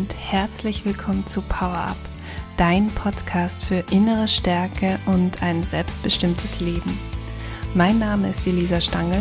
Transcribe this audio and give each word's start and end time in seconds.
und 0.00 0.16
herzlich 0.16 0.86
willkommen 0.86 1.26
zu 1.26 1.42
Power 1.42 1.88
Up, 1.88 1.96
dein 2.56 2.86
Podcast 2.86 3.62
für 3.62 3.84
innere 3.90 4.28
Stärke 4.28 4.98
und 5.04 5.42
ein 5.42 5.62
selbstbestimmtes 5.62 6.58
Leben. 6.58 6.98
Mein 7.74 7.98
Name 7.98 8.30
ist 8.30 8.46
Elisa 8.46 8.80
Stangl 8.80 9.20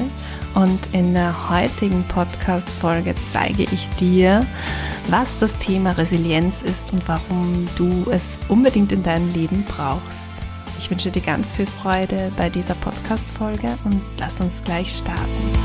und 0.55 0.79
in 0.93 1.13
der 1.13 1.49
heutigen 1.49 2.05
Podcast-Folge 2.07 3.13
zeige 3.29 3.63
ich 3.63 3.89
dir, 3.99 4.45
was 5.09 5.37
das 5.39 5.57
Thema 5.57 5.91
Resilienz 5.91 6.61
ist 6.61 6.93
und 6.93 7.05
warum 7.09 7.67
du 7.75 8.09
es 8.09 8.39
unbedingt 8.47 8.93
in 8.93 9.03
deinem 9.03 9.33
Leben 9.33 9.65
brauchst. 9.65 10.31
Ich 10.77 10.89
wünsche 10.89 11.11
dir 11.11 11.21
ganz 11.21 11.55
viel 11.55 11.67
Freude 11.67 12.31
bei 12.37 12.49
dieser 12.49 12.75
Podcast-Folge 12.75 13.77
und 13.83 14.01
lass 14.17 14.39
uns 14.39 14.63
gleich 14.63 14.95
starten. 14.95 15.58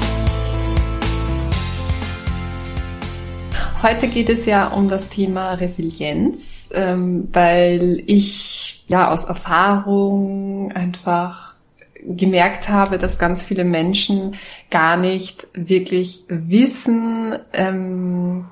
Heute 3.85 4.09
geht 4.09 4.31
es 4.31 4.47
ja 4.47 4.69
um 4.69 4.89
das 4.89 5.11
Thema 5.11 5.53
Resilienz, 5.53 6.71
ähm, 6.73 7.29
weil 7.35 8.03
ich 8.07 8.83
ja 8.89 9.11
aus 9.11 9.25
Erfahrung 9.25 10.73
einfach 10.73 11.55
gemerkt 12.03 12.71
habe, 12.71 12.97
dass 12.97 13.19
ganz 13.19 13.43
viele 13.43 13.65
Menschen 13.65 14.37
gar 14.71 14.97
nicht 14.97 15.49
wirklich 15.53 16.25
wissen, 16.29 17.39
ähm, 17.53 18.47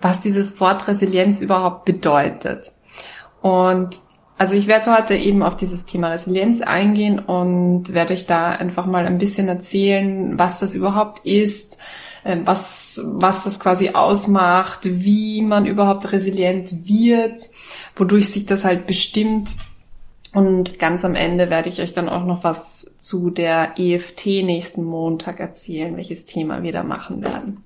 was 0.00 0.20
dieses 0.20 0.58
Wort 0.60 0.88
Resilienz 0.88 1.42
überhaupt 1.42 1.84
bedeutet. 1.84 2.72
Und 3.42 4.00
also 4.38 4.54
ich 4.54 4.66
werde 4.66 4.96
heute 4.96 5.14
eben 5.14 5.42
auf 5.42 5.56
dieses 5.56 5.84
Thema 5.84 6.08
Resilienz 6.08 6.62
eingehen 6.62 7.18
und 7.18 7.92
werde 7.92 8.14
euch 8.14 8.24
da 8.24 8.52
einfach 8.52 8.86
mal 8.86 9.04
ein 9.04 9.18
bisschen 9.18 9.46
erzählen, 9.46 10.38
was 10.38 10.58
das 10.58 10.74
überhaupt 10.74 11.26
ist, 11.26 11.76
was, 12.24 13.00
was 13.04 13.44
das 13.44 13.60
quasi 13.60 13.90
ausmacht, 13.90 14.80
wie 14.82 15.42
man 15.42 15.66
überhaupt 15.66 16.10
resilient 16.12 16.86
wird, 16.86 17.50
wodurch 17.96 18.30
sich 18.30 18.46
das 18.46 18.64
halt 18.64 18.86
bestimmt. 18.86 19.56
Und 20.32 20.78
ganz 20.78 21.04
am 21.04 21.14
Ende 21.14 21.48
werde 21.50 21.68
ich 21.68 21.80
euch 21.80 21.92
dann 21.92 22.08
auch 22.08 22.24
noch 22.24 22.42
was 22.42 22.92
zu 22.98 23.30
der 23.30 23.74
EFT 23.78 24.26
nächsten 24.42 24.82
Montag 24.82 25.38
erzählen, 25.38 25.96
welches 25.96 26.24
Thema 26.24 26.62
wir 26.62 26.72
da 26.72 26.82
machen 26.82 27.22
werden. 27.22 27.62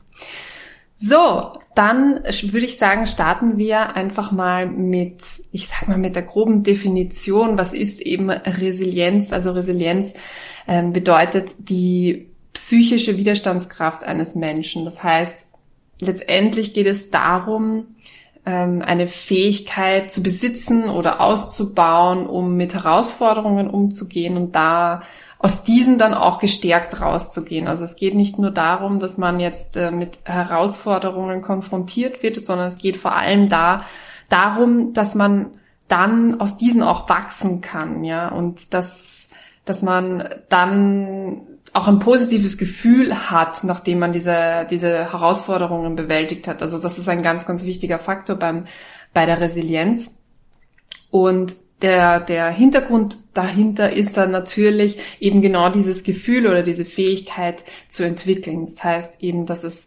So, 1.01 1.53
dann 1.77 2.25
würde 2.25 2.67
ich 2.67 2.77
sagen, 2.77 3.07
starten 3.07 3.57
wir 3.57 3.95
einfach 3.95 4.33
mal 4.33 4.67
mit, 4.67 5.23
ich 5.53 5.69
sag 5.69 5.87
mal, 5.87 5.97
mit 5.97 6.17
der 6.17 6.25
groben 6.25 6.65
Definition. 6.65 7.57
Was 7.57 7.73
ist 7.73 8.01
eben 8.01 8.31
Resilienz? 8.31 9.33
Also 9.33 9.53
Resilienz 9.53 10.13
ähm, 10.67 10.93
bedeutet 10.93 11.55
die 11.59 12.27
psychische 12.59 13.17
Widerstandskraft 13.17 14.03
eines 14.03 14.35
Menschen. 14.35 14.85
Das 14.85 15.03
heißt, 15.03 15.47
letztendlich 16.01 16.75
geht 16.75 16.87
es 16.87 17.11
darum, 17.11 17.95
ähm, 18.45 18.83
eine 18.85 19.07
Fähigkeit 19.07 20.11
zu 20.13 20.23
besitzen 20.23 20.91
oder 20.91 21.21
auszubauen, 21.21 22.27
um 22.27 22.57
mit 22.57 22.75
Herausforderungen 22.75 23.71
umzugehen 23.71 24.37
und 24.37 24.57
da 24.57 25.03
aus 25.39 25.63
diesen 25.63 25.99
dann 25.99 26.15
auch 26.15 26.41
gestärkt 26.41 27.01
rauszugehen. 27.01 27.69
Also 27.69 27.85
es 27.85 27.95
geht 27.95 28.17
nicht 28.17 28.41
nur 28.41 28.51
darum, 28.51 28.99
dass 28.99 29.19
man 29.19 29.39
jetzt 29.39 29.77
äh, 29.77 29.93
mit 29.93 30.19
Herausforderungen 30.25 31.43
konfrontiert 31.43 32.25
wird, 32.25 32.45
sondern 32.45 32.67
es 32.67 32.79
geht 32.79 32.97
vor 32.97 33.15
allem 33.15 33.49
da 33.49 33.85
darum, 34.29 34.93
dass 34.95 35.15
man 35.15 35.53
dann 35.87 36.41
aus 36.41 36.57
diesen 36.57 36.83
auch 36.83 37.09
wachsen 37.09 37.61
kann, 37.61 38.03
ja, 38.03 38.29
und 38.29 38.75
dass, 38.75 39.31
dass 39.65 39.83
man 39.83 40.29
dann 40.49 41.48
auch 41.75 41.89
ein 41.89 41.99
positives 41.99 42.59
Gefühl 42.59 43.31
hat, 43.31 43.65
nachdem 43.65 43.99
man 43.99 44.13
diese, 44.13 44.67
diese 44.71 45.13
Herausforderungen 45.13 45.97
bewältigt 45.97 46.49
hat. 46.49 46.63
Also 46.63 46.79
das 46.79 46.99
ist 46.99 47.09
ein 47.09 47.23
ganz, 47.23 47.47
ganz 47.47 47.65
wichtiger 47.65 47.99
Faktor 47.99 48.37
beim, 48.37 48.67
bei 49.13 49.27
der 49.27 49.41
Resilienz. 49.41 50.21
Und 51.11 51.57
der, 51.83 52.21
der 52.21 52.49
Hintergrund 52.49 53.17
dahinter 53.35 53.93
ist 53.93 54.17
dann 54.17 54.31
natürlich 54.31 54.99
eben 55.21 55.43
genau 55.43 55.69
dieses 55.69 56.03
Gefühl 56.03 56.47
oder 56.47 56.63
diese 56.63 56.85
Fähigkeit 56.85 57.65
zu 57.89 58.03
entwickeln. 58.05 58.67
Das 58.67 58.83
heißt 58.83 59.23
eben, 59.23 59.47
dass 59.47 59.63
es 59.63 59.87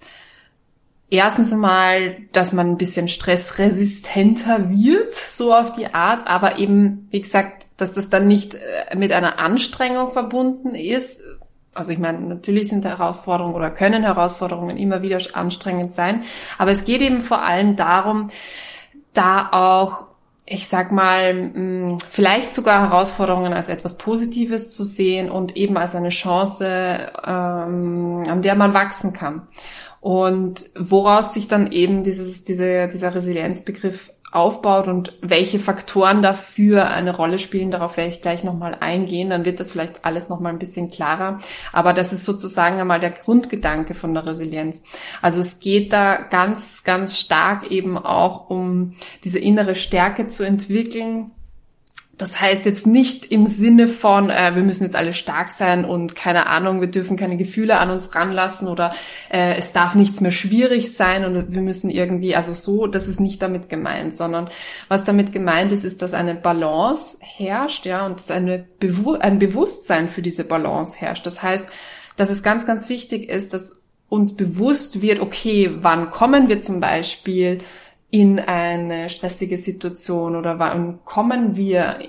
erstens 1.09 1.51
mal, 1.51 2.17
dass 2.31 2.53
man 2.53 2.71
ein 2.71 2.77
bisschen 2.77 3.07
stressresistenter 3.07 4.69
wird, 4.71 5.13
so 5.13 5.53
auf 5.53 5.73
die 5.73 5.93
Art, 5.93 6.27
aber 6.27 6.57
eben, 6.57 7.07
wie 7.11 7.21
gesagt, 7.21 7.65
dass 7.77 7.91
das 7.91 8.09
dann 8.09 8.27
nicht 8.27 8.55
äh, 8.55 8.95
mit 8.95 9.11
einer 9.11 9.37
Anstrengung 9.37 10.11
verbunden 10.11 10.75
ist, 10.75 11.19
also 11.73 11.91
ich 11.91 11.99
meine, 11.99 12.19
natürlich 12.19 12.67
sind 12.69 12.85
Herausforderungen 12.85 13.55
oder 13.55 13.71
können 13.71 14.03
Herausforderungen 14.03 14.77
immer 14.77 15.01
wieder 15.01 15.19
anstrengend 15.33 15.93
sein, 15.93 16.23
aber 16.57 16.71
es 16.71 16.85
geht 16.85 17.01
eben 17.01 17.21
vor 17.21 17.41
allem 17.43 17.75
darum, 17.75 18.29
da 19.13 19.49
auch, 19.51 20.07
ich 20.45 20.67
sag 20.67 20.91
mal, 20.91 21.31
hm, 21.31 21.97
vielleicht 22.09 22.53
sogar 22.53 22.89
Herausforderungen 22.89 23.53
als 23.53 23.69
etwas 23.69 23.97
Positives 23.97 24.69
zu 24.69 24.83
sehen 24.83 25.31
und 25.31 25.55
eben 25.55 25.77
als 25.77 25.95
eine 25.95 26.09
Chance, 26.09 27.11
ähm, 27.25 28.23
an 28.27 28.41
der 28.41 28.55
man 28.55 28.73
wachsen 28.73 29.13
kann. 29.13 29.47
Und 30.01 30.65
woraus 30.77 31.33
sich 31.33 31.47
dann 31.47 31.71
eben 31.71 32.03
dieses, 32.03 32.43
diese, 32.43 32.87
dieser 32.87 33.13
Resilienzbegriff 33.13 34.11
aufbaut 34.31 34.87
und 34.87 35.13
welche 35.21 35.59
Faktoren 35.59 36.21
dafür 36.21 36.89
eine 36.89 37.15
Rolle 37.15 37.37
spielen, 37.37 37.69
darauf 37.69 37.97
werde 37.97 38.11
ich 38.11 38.21
gleich 38.21 38.43
nochmal 38.43 38.77
eingehen, 38.79 39.29
dann 39.29 39.43
wird 39.43 39.59
das 39.59 39.71
vielleicht 39.71 40.05
alles 40.05 40.29
nochmal 40.29 40.53
ein 40.53 40.59
bisschen 40.59 40.89
klarer. 40.89 41.39
Aber 41.73 41.93
das 41.93 42.13
ist 42.13 42.23
sozusagen 42.23 42.79
einmal 42.79 43.01
der 43.01 43.11
Grundgedanke 43.11 43.93
von 43.93 44.13
der 44.13 44.25
Resilienz. 44.25 44.83
Also 45.21 45.41
es 45.41 45.59
geht 45.59 45.91
da 45.91 46.15
ganz, 46.15 46.83
ganz 46.83 47.19
stark 47.19 47.69
eben 47.71 47.97
auch 47.97 48.49
um 48.49 48.95
diese 49.25 49.39
innere 49.39 49.75
Stärke 49.75 50.27
zu 50.27 50.43
entwickeln, 50.43 51.31
das 52.21 52.39
heißt 52.39 52.65
jetzt 52.65 52.85
nicht 52.85 53.25
im 53.31 53.47
Sinne 53.47 53.87
von, 53.87 54.29
äh, 54.29 54.51
wir 54.53 54.61
müssen 54.61 54.83
jetzt 54.83 54.95
alle 54.95 55.11
stark 55.11 55.49
sein 55.49 55.85
und 55.85 56.15
keine 56.15 56.45
Ahnung, 56.45 56.79
wir 56.79 56.87
dürfen 56.87 57.17
keine 57.17 57.35
Gefühle 57.35 57.79
an 57.79 57.89
uns 57.89 58.13
ranlassen 58.13 58.67
oder 58.67 58.93
äh, 59.31 59.55
es 59.55 59.71
darf 59.71 59.95
nichts 59.95 60.21
mehr 60.21 60.31
schwierig 60.31 60.93
sein 60.93 61.25
und 61.25 61.51
wir 61.51 61.61
müssen 61.63 61.89
irgendwie, 61.89 62.35
also 62.35 62.53
so, 62.53 62.85
das 62.85 63.07
ist 63.07 63.19
nicht 63.19 63.41
damit 63.41 63.69
gemeint, 63.69 64.15
sondern 64.15 64.49
was 64.87 65.03
damit 65.03 65.31
gemeint 65.31 65.71
ist, 65.71 65.83
ist, 65.83 66.03
dass 66.03 66.13
eine 66.13 66.35
Balance 66.35 67.17
herrscht, 67.21 67.87
ja, 67.87 68.05
und 68.05 68.19
dass 68.19 68.29
eine 68.29 68.65
Bewu 68.79 69.15
ein 69.15 69.39
Bewusstsein 69.39 70.07
für 70.07 70.21
diese 70.21 70.43
Balance 70.43 70.95
herrscht. 70.97 71.25
Das 71.25 71.41
heißt, 71.41 71.65
dass 72.17 72.29
es 72.29 72.43
ganz, 72.43 72.67
ganz 72.67 72.87
wichtig 72.87 73.29
ist, 73.29 73.55
dass 73.55 73.81
uns 74.09 74.35
bewusst 74.35 75.01
wird, 75.01 75.21
okay, 75.21 75.71
wann 75.81 76.11
kommen 76.11 76.49
wir 76.49 76.61
zum 76.61 76.81
Beispiel 76.81 77.59
in 78.11 78.39
eine 78.39 79.09
stressige 79.09 79.57
Situation 79.57 80.35
oder 80.35 80.59
wann 80.59 80.99
kommen 81.05 81.55
wir 81.55 81.99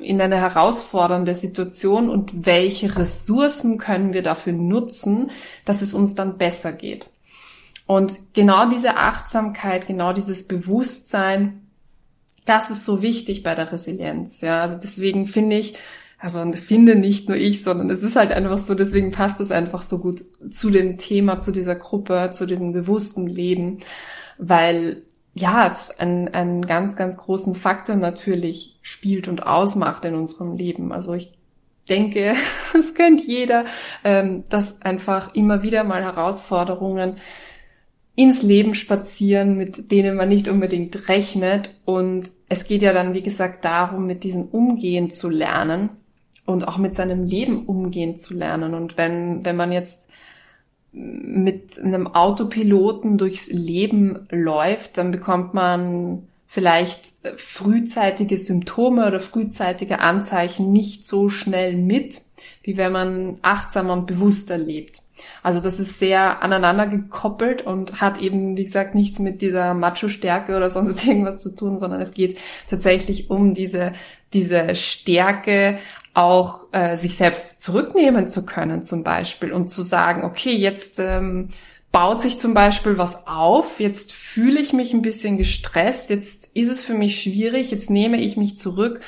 in 0.00 0.20
eine 0.20 0.36
herausfordernde 0.36 1.34
Situation 1.34 2.08
und 2.08 2.46
welche 2.46 2.94
Ressourcen 2.94 3.76
können 3.76 4.14
wir 4.14 4.22
dafür 4.22 4.52
nutzen, 4.52 5.32
dass 5.64 5.82
es 5.82 5.94
uns 5.94 6.14
dann 6.14 6.38
besser 6.38 6.72
geht. 6.72 7.10
Und 7.88 8.18
genau 8.34 8.68
diese 8.68 8.96
Achtsamkeit, 8.96 9.88
genau 9.88 10.12
dieses 10.12 10.46
Bewusstsein, 10.46 11.66
das 12.44 12.70
ist 12.70 12.84
so 12.84 13.02
wichtig 13.02 13.42
bei 13.42 13.56
der 13.56 13.72
Resilienz. 13.72 14.40
Ja, 14.40 14.60
also 14.60 14.76
deswegen 14.76 15.26
finde 15.26 15.56
ich, 15.56 15.74
also 16.20 16.52
finde 16.52 16.94
nicht 16.94 17.28
nur 17.28 17.36
ich, 17.36 17.64
sondern 17.64 17.90
es 17.90 18.04
ist 18.04 18.14
halt 18.14 18.30
einfach 18.30 18.58
so, 18.58 18.74
deswegen 18.76 19.10
passt 19.10 19.40
es 19.40 19.50
einfach 19.50 19.82
so 19.82 19.98
gut 19.98 20.22
zu 20.50 20.70
dem 20.70 20.98
Thema, 20.98 21.40
zu 21.40 21.50
dieser 21.50 21.74
Gruppe, 21.74 22.30
zu 22.32 22.46
diesem 22.46 22.72
bewussten 22.72 23.26
Leben, 23.26 23.78
weil 24.38 25.02
ja, 25.38 25.74
einen, 25.98 26.28
einen 26.28 26.66
ganz, 26.66 26.96
ganz 26.96 27.16
großen 27.16 27.54
Faktor 27.54 27.96
natürlich 27.96 28.78
spielt 28.82 29.28
und 29.28 29.46
ausmacht 29.46 30.04
in 30.04 30.14
unserem 30.14 30.56
Leben. 30.56 30.92
Also 30.92 31.14
ich 31.14 31.32
denke, 31.88 32.34
es 32.78 32.94
kennt 32.94 33.26
jeder, 33.26 33.64
ähm, 34.04 34.44
dass 34.48 34.82
einfach 34.82 35.34
immer 35.34 35.62
wieder 35.62 35.84
mal 35.84 36.02
Herausforderungen 36.02 37.16
ins 38.14 38.42
Leben 38.42 38.74
spazieren, 38.74 39.56
mit 39.56 39.92
denen 39.92 40.16
man 40.16 40.28
nicht 40.28 40.48
unbedingt 40.48 41.08
rechnet. 41.08 41.70
Und 41.84 42.30
es 42.48 42.64
geht 42.64 42.82
ja 42.82 42.92
dann, 42.92 43.14
wie 43.14 43.22
gesagt, 43.22 43.64
darum, 43.64 44.06
mit 44.06 44.24
diesen 44.24 44.48
umgehen 44.48 45.10
zu 45.10 45.28
lernen 45.28 45.90
und 46.44 46.66
auch 46.66 46.78
mit 46.78 46.94
seinem 46.94 47.24
Leben 47.24 47.66
umgehen 47.66 48.18
zu 48.18 48.34
lernen. 48.34 48.74
Und 48.74 48.96
wenn, 48.96 49.44
wenn 49.44 49.54
man 49.54 49.70
jetzt 49.70 50.08
mit 50.98 51.78
einem 51.78 52.08
Autopiloten 52.08 53.18
durchs 53.18 53.48
Leben 53.48 54.26
läuft, 54.30 54.98
dann 54.98 55.12
bekommt 55.12 55.54
man 55.54 56.26
vielleicht 56.46 57.12
frühzeitige 57.36 58.38
Symptome 58.38 59.06
oder 59.06 59.20
frühzeitige 59.20 60.00
Anzeichen 60.00 60.72
nicht 60.72 61.06
so 61.06 61.28
schnell 61.28 61.76
mit, 61.76 62.22
wie 62.62 62.76
wenn 62.76 62.92
man 62.92 63.38
achtsamer 63.42 63.92
und 63.92 64.06
bewusster 64.06 64.58
lebt. 64.58 65.02
Also 65.42 65.60
das 65.60 65.80
ist 65.80 65.98
sehr 65.98 66.42
aneinander 66.42 66.86
gekoppelt 66.86 67.62
und 67.62 68.00
hat 68.00 68.20
eben, 68.20 68.56
wie 68.56 68.64
gesagt, 68.64 68.94
nichts 68.94 69.18
mit 69.18 69.42
dieser 69.42 69.74
Macho-Stärke 69.74 70.56
oder 70.56 70.70
sonst 70.70 71.04
irgendwas 71.06 71.38
zu 71.38 71.54
tun, 71.54 71.78
sondern 71.78 72.00
es 72.00 72.12
geht 72.12 72.38
tatsächlich 72.70 73.30
um 73.30 73.54
diese, 73.54 73.92
diese 74.32 74.74
Stärke, 74.74 75.78
auch 76.18 76.66
äh, 76.72 76.98
sich 76.98 77.14
selbst 77.14 77.62
zurücknehmen 77.62 78.28
zu 78.28 78.44
können 78.44 78.82
zum 78.82 79.04
Beispiel 79.04 79.52
und 79.52 79.68
zu 79.68 79.82
sagen, 79.82 80.24
okay, 80.24 80.52
jetzt 80.52 80.98
ähm, 80.98 81.50
baut 81.92 82.22
sich 82.22 82.40
zum 82.40 82.54
Beispiel 82.54 82.98
was 82.98 83.28
auf, 83.28 83.78
jetzt 83.78 84.12
fühle 84.12 84.58
ich 84.58 84.72
mich 84.72 84.92
ein 84.92 85.02
bisschen 85.02 85.36
gestresst, 85.36 86.10
jetzt 86.10 86.50
ist 86.54 86.70
es 86.70 86.80
für 86.80 86.94
mich 86.94 87.22
schwierig, 87.22 87.70
jetzt 87.70 87.88
nehme 87.88 88.20
ich 88.20 88.36
mich 88.36 88.58
zurück 88.58 89.00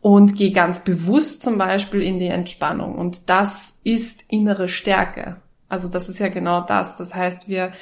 und 0.00 0.36
gehe 0.36 0.52
ganz 0.52 0.84
bewusst 0.84 1.42
zum 1.42 1.58
Beispiel 1.58 2.00
in 2.00 2.20
die 2.20 2.28
Entspannung. 2.28 2.94
Und 2.94 3.28
das 3.28 3.80
ist 3.82 4.24
innere 4.28 4.68
Stärke. 4.68 5.38
Also 5.68 5.88
das 5.88 6.08
ist 6.08 6.20
ja 6.20 6.28
genau 6.28 6.60
das. 6.60 6.96
Das 6.96 7.12
heißt, 7.12 7.48
wir, 7.48 7.72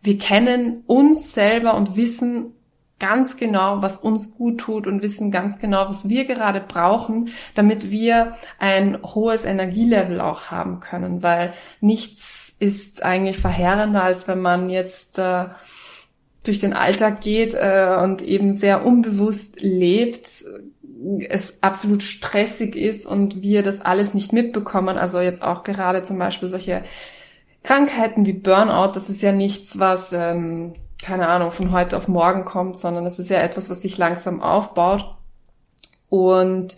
wir 0.00 0.16
kennen 0.16 0.84
uns 0.86 1.34
selber 1.34 1.74
und 1.74 1.96
wissen 1.96 2.54
ganz 2.98 3.36
genau, 3.36 3.82
was 3.82 3.98
uns 3.98 4.34
gut 4.34 4.58
tut 4.58 4.86
und 4.86 5.02
wissen 5.02 5.30
ganz 5.30 5.58
genau, 5.58 5.88
was 5.88 6.08
wir 6.08 6.24
gerade 6.24 6.60
brauchen, 6.60 7.30
damit 7.54 7.90
wir 7.90 8.34
ein 8.58 8.98
hohes 9.02 9.44
Energielevel 9.44 10.20
auch 10.20 10.50
haben 10.50 10.80
können, 10.80 11.22
weil 11.22 11.54
nichts 11.80 12.54
ist 12.58 13.04
eigentlich 13.04 13.38
verheerender, 13.38 14.02
als 14.02 14.26
wenn 14.26 14.40
man 14.40 14.68
jetzt 14.68 15.18
äh, 15.18 15.44
durch 16.44 16.58
den 16.58 16.72
Alltag 16.72 17.20
geht 17.20 17.54
äh, 17.54 17.98
und 18.02 18.22
eben 18.22 18.52
sehr 18.52 18.84
unbewusst 18.84 19.60
lebt, 19.60 20.44
es 21.28 21.62
absolut 21.62 22.02
stressig 22.02 22.74
ist 22.74 23.06
und 23.06 23.42
wir 23.42 23.62
das 23.62 23.80
alles 23.80 24.14
nicht 24.14 24.32
mitbekommen. 24.32 24.98
Also 24.98 25.20
jetzt 25.20 25.42
auch 25.42 25.62
gerade 25.62 26.02
zum 26.02 26.18
Beispiel 26.18 26.48
solche 26.48 26.82
Krankheiten 27.62 28.26
wie 28.26 28.32
Burnout, 28.32 28.92
das 28.94 29.08
ist 29.08 29.22
ja 29.22 29.32
nichts, 29.32 29.78
was 29.78 30.12
ähm, 30.12 30.74
keine 31.08 31.28
Ahnung, 31.28 31.52
von 31.52 31.72
heute 31.72 31.96
auf 31.96 32.06
morgen 32.06 32.44
kommt, 32.44 32.78
sondern 32.78 33.06
es 33.06 33.18
ist 33.18 33.30
ja 33.30 33.38
etwas, 33.38 33.70
was 33.70 33.80
sich 33.80 33.96
langsam 33.96 34.42
aufbaut 34.42 35.16
und 36.10 36.76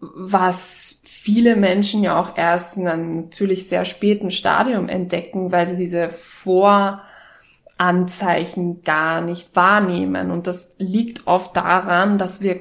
was 0.00 0.98
viele 1.04 1.54
Menschen 1.54 2.02
ja 2.02 2.20
auch 2.20 2.36
erst 2.36 2.76
in 2.76 2.88
einem 2.88 3.22
natürlich 3.22 3.68
sehr 3.68 3.84
späten 3.84 4.32
Stadium 4.32 4.88
entdecken, 4.88 5.52
weil 5.52 5.68
sie 5.68 5.76
diese 5.76 6.08
Voranzeichen 6.08 8.82
gar 8.82 9.20
nicht 9.20 9.54
wahrnehmen. 9.54 10.32
Und 10.32 10.48
das 10.48 10.74
liegt 10.78 11.28
oft 11.28 11.56
daran, 11.56 12.18
dass 12.18 12.40
wir 12.40 12.60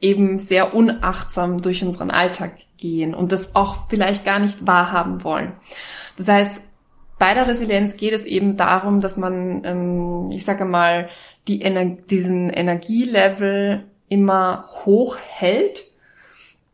eben 0.00 0.38
sehr 0.38 0.74
unachtsam 0.74 1.60
durch 1.60 1.84
unseren 1.84 2.10
Alltag 2.10 2.52
gehen 2.78 3.14
und 3.14 3.30
das 3.30 3.54
auch 3.54 3.90
vielleicht 3.90 4.24
gar 4.24 4.38
nicht 4.38 4.66
wahrhaben 4.66 5.22
wollen. 5.22 5.52
Das 6.16 6.28
heißt, 6.28 6.62
bei 7.18 7.34
der 7.34 7.48
Resilienz 7.48 7.96
geht 7.96 8.12
es 8.12 8.24
eben 8.24 8.56
darum, 8.56 9.00
dass 9.00 9.16
man, 9.16 9.62
ähm, 9.64 10.30
ich 10.30 10.44
sage 10.44 10.64
mal, 10.64 11.08
die 11.48 11.62
Ener 11.62 11.84
diesen 11.84 12.50
Energielevel 12.50 13.84
immer 14.08 14.68
hoch 14.84 15.16
hält 15.16 15.84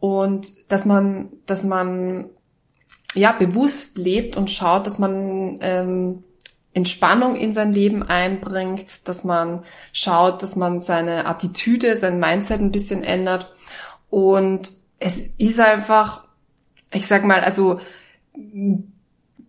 und 0.01 0.53
dass 0.71 0.85
man, 0.85 1.31
dass 1.47 1.63
man 1.65 2.31
ja 3.15 3.33
bewusst 3.33 3.99
lebt 3.99 4.37
und 4.37 4.51
schaut, 4.51 4.87
dass 4.87 4.99
man 4.99 5.59
ähm, 5.61 6.25
Entspannung 6.75 7.37
in 7.37 7.53
sein 7.53 7.73
Leben 7.73 8.03
einbringt, 8.03 9.07
dass 9.07 9.25
man 9.25 9.63
schaut, 9.93 10.43
dass 10.43 10.57
man 10.57 10.81
seine 10.81 11.27
Attitüde, 11.27 11.97
sein 11.97 12.19
Mindset 12.19 12.61
ein 12.61 12.73
bisschen 12.73 13.05
ändert. 13.05 13.55
Und 14.09 14.73
es 14.99 15.19
ist 15.37 15.61
einfach, 15.61 16.25
ich 16.91 17.07
sag 17.07 17.25
mal, 17.25 17.41
also 17.41 17.81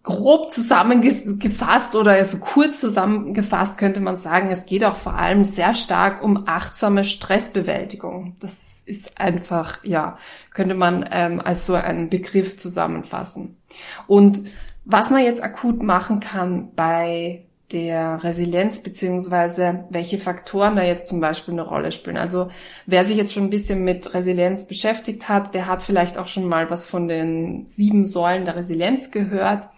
grob 0.03 0.51
zusammengefasst 0.51 1.95
oder 1.95 2.23
so 2.25 2.37
kurz 2.37 2.79
zusammengefasst 2.79 3.77
könnte 3.77 4.01
man 4.01 4.17
sagen, 4.17 4.49
es 4.51 4.65
geht 4.65 4.83
auch 4.83 4.97
vor 4.97 5.15
allem 5.15 5.45
sehr 5.45 5.73
stark 5.75 6.21
um 6.23 6.43
achtsame 6.45 7.05
Stressbewältigung. 7.05 8.35
Das 8.41 8.83
ist 8.85 9.19
einfach, 9.19 9.81
ja, 9.83 10.17
könnte 10.53 10.75
man 10.75 11.05
ähm, 11.09 11.39
als 11.39 11.65
so 11.65 11.73
einen 11.73 12.09
Begriff 12.09 12.57
zusammenfassen. 12.57 13.57
Und 14.05 14.41
was 14.83 15.09
man 15.09 15.23
jetzt 15.23 15.41
akut 15.41 15.81
machen 15.81 16.19
kann 16.19 16.71
bei 16.75 17.45
der 17.71 18.23
Resilienz 18.23 18.81
beziehungsweise 18.81 19.85
welche 19.89 20.19
Faktoren 20.19 20.75
da 20.75 20.83
jetzt 20.83 21.07
zum 21.07 21.19
Beispiel 21.19 21.53
eine 21.53 21.63
Rolle 21.63 21.91
spielen. 21.91 22.17
Also 22.17 22.49
wer 22.85 23.03
sich 23.03 23.17
jetzt 23.17 23.33
schon 23.33 23.45
ein 23.45 23.49
bisschen 23.49 23.83
mit 23.83 24.13
Resilienz 24.13 24.67
beschäftigt 24.67 25.27
hat, 25.27 25.55
der 25.55 25.67
hat 25.67 25.81
vielleicht 25.81 26.17
auch 26.17 26.27
schon 26.27 26.47
mal 26.47 26.69
was 26.69 26.85
von 26.85 27.07
den 27.07 27.65
sieben 27.65 28.05
Säulen 28.05 28.45
der 28.45 28.57
Resilienz 28.57 29.09
gehört. 29.09 29.69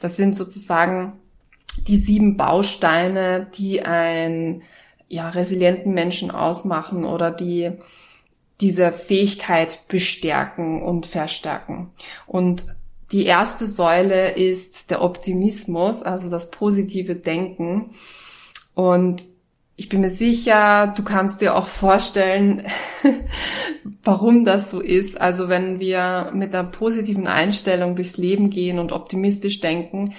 Das 0.00 0.16
sind 0.16 0.36
sozusagen 0.36 1.14
die 1.88 1.98
sieben 1.98 2.36
Bausteine, 2.36 3.48
die 3.56 3.82
einen 3.82 4.62
ja, 5.08 5.28
resilienten 5.28 5.92
Menschen 5.92 6.30
ausmachen 6.30 7.04
oder 7.04 7.30
die 7.30 7.72
diese 8.60 8.92
Fähigkeit 8.92 9.86
bestärken 9.88 10.82
und 10.82 11.06
verstärken. 11.06 11.90
Und 12.26 12.64
die 13.10 13.26
erste 13.26 13.66
Säule 13.66 14.30
ist 14.36 14.90
der 14.90 15.02
Optimismus, 15.02 16.02
also 16.02 16.30
das 16.30 16.50
positive 16.50 17.16
Denken. 17.16 17.90
Und 18.74 19.24
ich 19.76 19.88
bin 19.88 20.00
mir 20.00 20.10
sicher, 20.10 20.92
du 20.96 21.02
kannst 21.02 21.40
dir 21.40 21.54
auch 21.56 21.66
vorstellen, 21.66 22.66
warum 24.04 24.44
das 24.44 24.70
so 24.70 24.80
ist. 24.80 25.20
Also 25.20 25.48
wenn 25.48 25.80
wir 25.80 26.30
mit 26.34 26.54
einer 26.54 26.68
positiven 26.68 27.26
Einstellung 27.26 27.96
durchs 27.96 28.16
Leben 28.16 28.50
gehen 28.50 28.78
und 28.78 28.92
optimistisch 28.92 29.60
denken, 29.60 30.14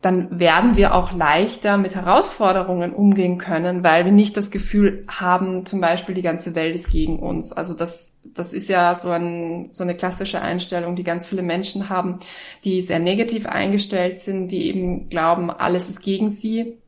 dann 0.00 0.38
werden 0.38 0.76
wir 0.76 0.94
auch 0.94 1.10
leichter 1.12 1.76
mit 1.76 1.96
Herausforderungen 1.96 2.92
umgehen 2.92 3.36
können, 3.36 3.82
weil 3.82 4.04
wir 4.04 4.12
nicht 4.12 4.36
das 4.36 4.52
Gefühl 4.52 5.04
haben, 5.08 5.66
zum 5.66 5.80
Beispiel 5.80 6.14
die 6.14 6.22
ganze 6.22 6.54
Welt 6.54 6.76
ist 6.76 6.88
gegen 6.88 7.18
uns. 7.18 7.52
Also 7.52 7.74
das, 7.74 8.16
das 8.22 8.52
ist 8.52 8.68
ja 8.68 8.94
so, 8.94 9.10
ein, 9.10 9.70
so 9.72 9.82
eine 9.82 9.96
klassische 9.96 10.40
Einstellung, 10.40 10.94
die 10.94 11.02
ganz 11.02 11.26
viele 11.26 11.42
Menschen 11.42 11.88
haben, 11.88 12.20
die 12.62 12.80
sehr 12.82 13.00
negativ 13.00 13.46
eingestellt 13.46 14.22
sind, 14.22 14.52
die 14.52 14.68
eben 14.68 15.08
glauben, 15.08 15.50
alles 15.50 15.88
ist 15.88 16.00
gegen 16.00 16.30
sie 16.30 16.78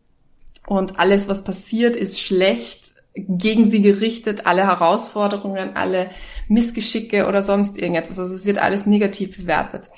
und 0.70 1.00
alles, 1.00 1.28
was 1.28 1.42
passiert, 1.42 1.96
ist 1.96 2.20
schlecht 2.20 2.92
gegen 3.14 3.68
sie 3.68 3.82
gerichtet, 3.82 4.46
alle 4.46 4.68
Herausforderungen, 4.68 5.74
alle 5.74 6.10
Missgeschicke 6.46 7.26
oder 7.26 7.42
sonst 7.42 7.76
irgendetwas. 7.76 8.20
Also 8.20 8.32
es 8.32 8.46
wird 8.46 8.58
alles 8.58 8.86
negativ 8.86 9.36
bewertet. 9.36 9.90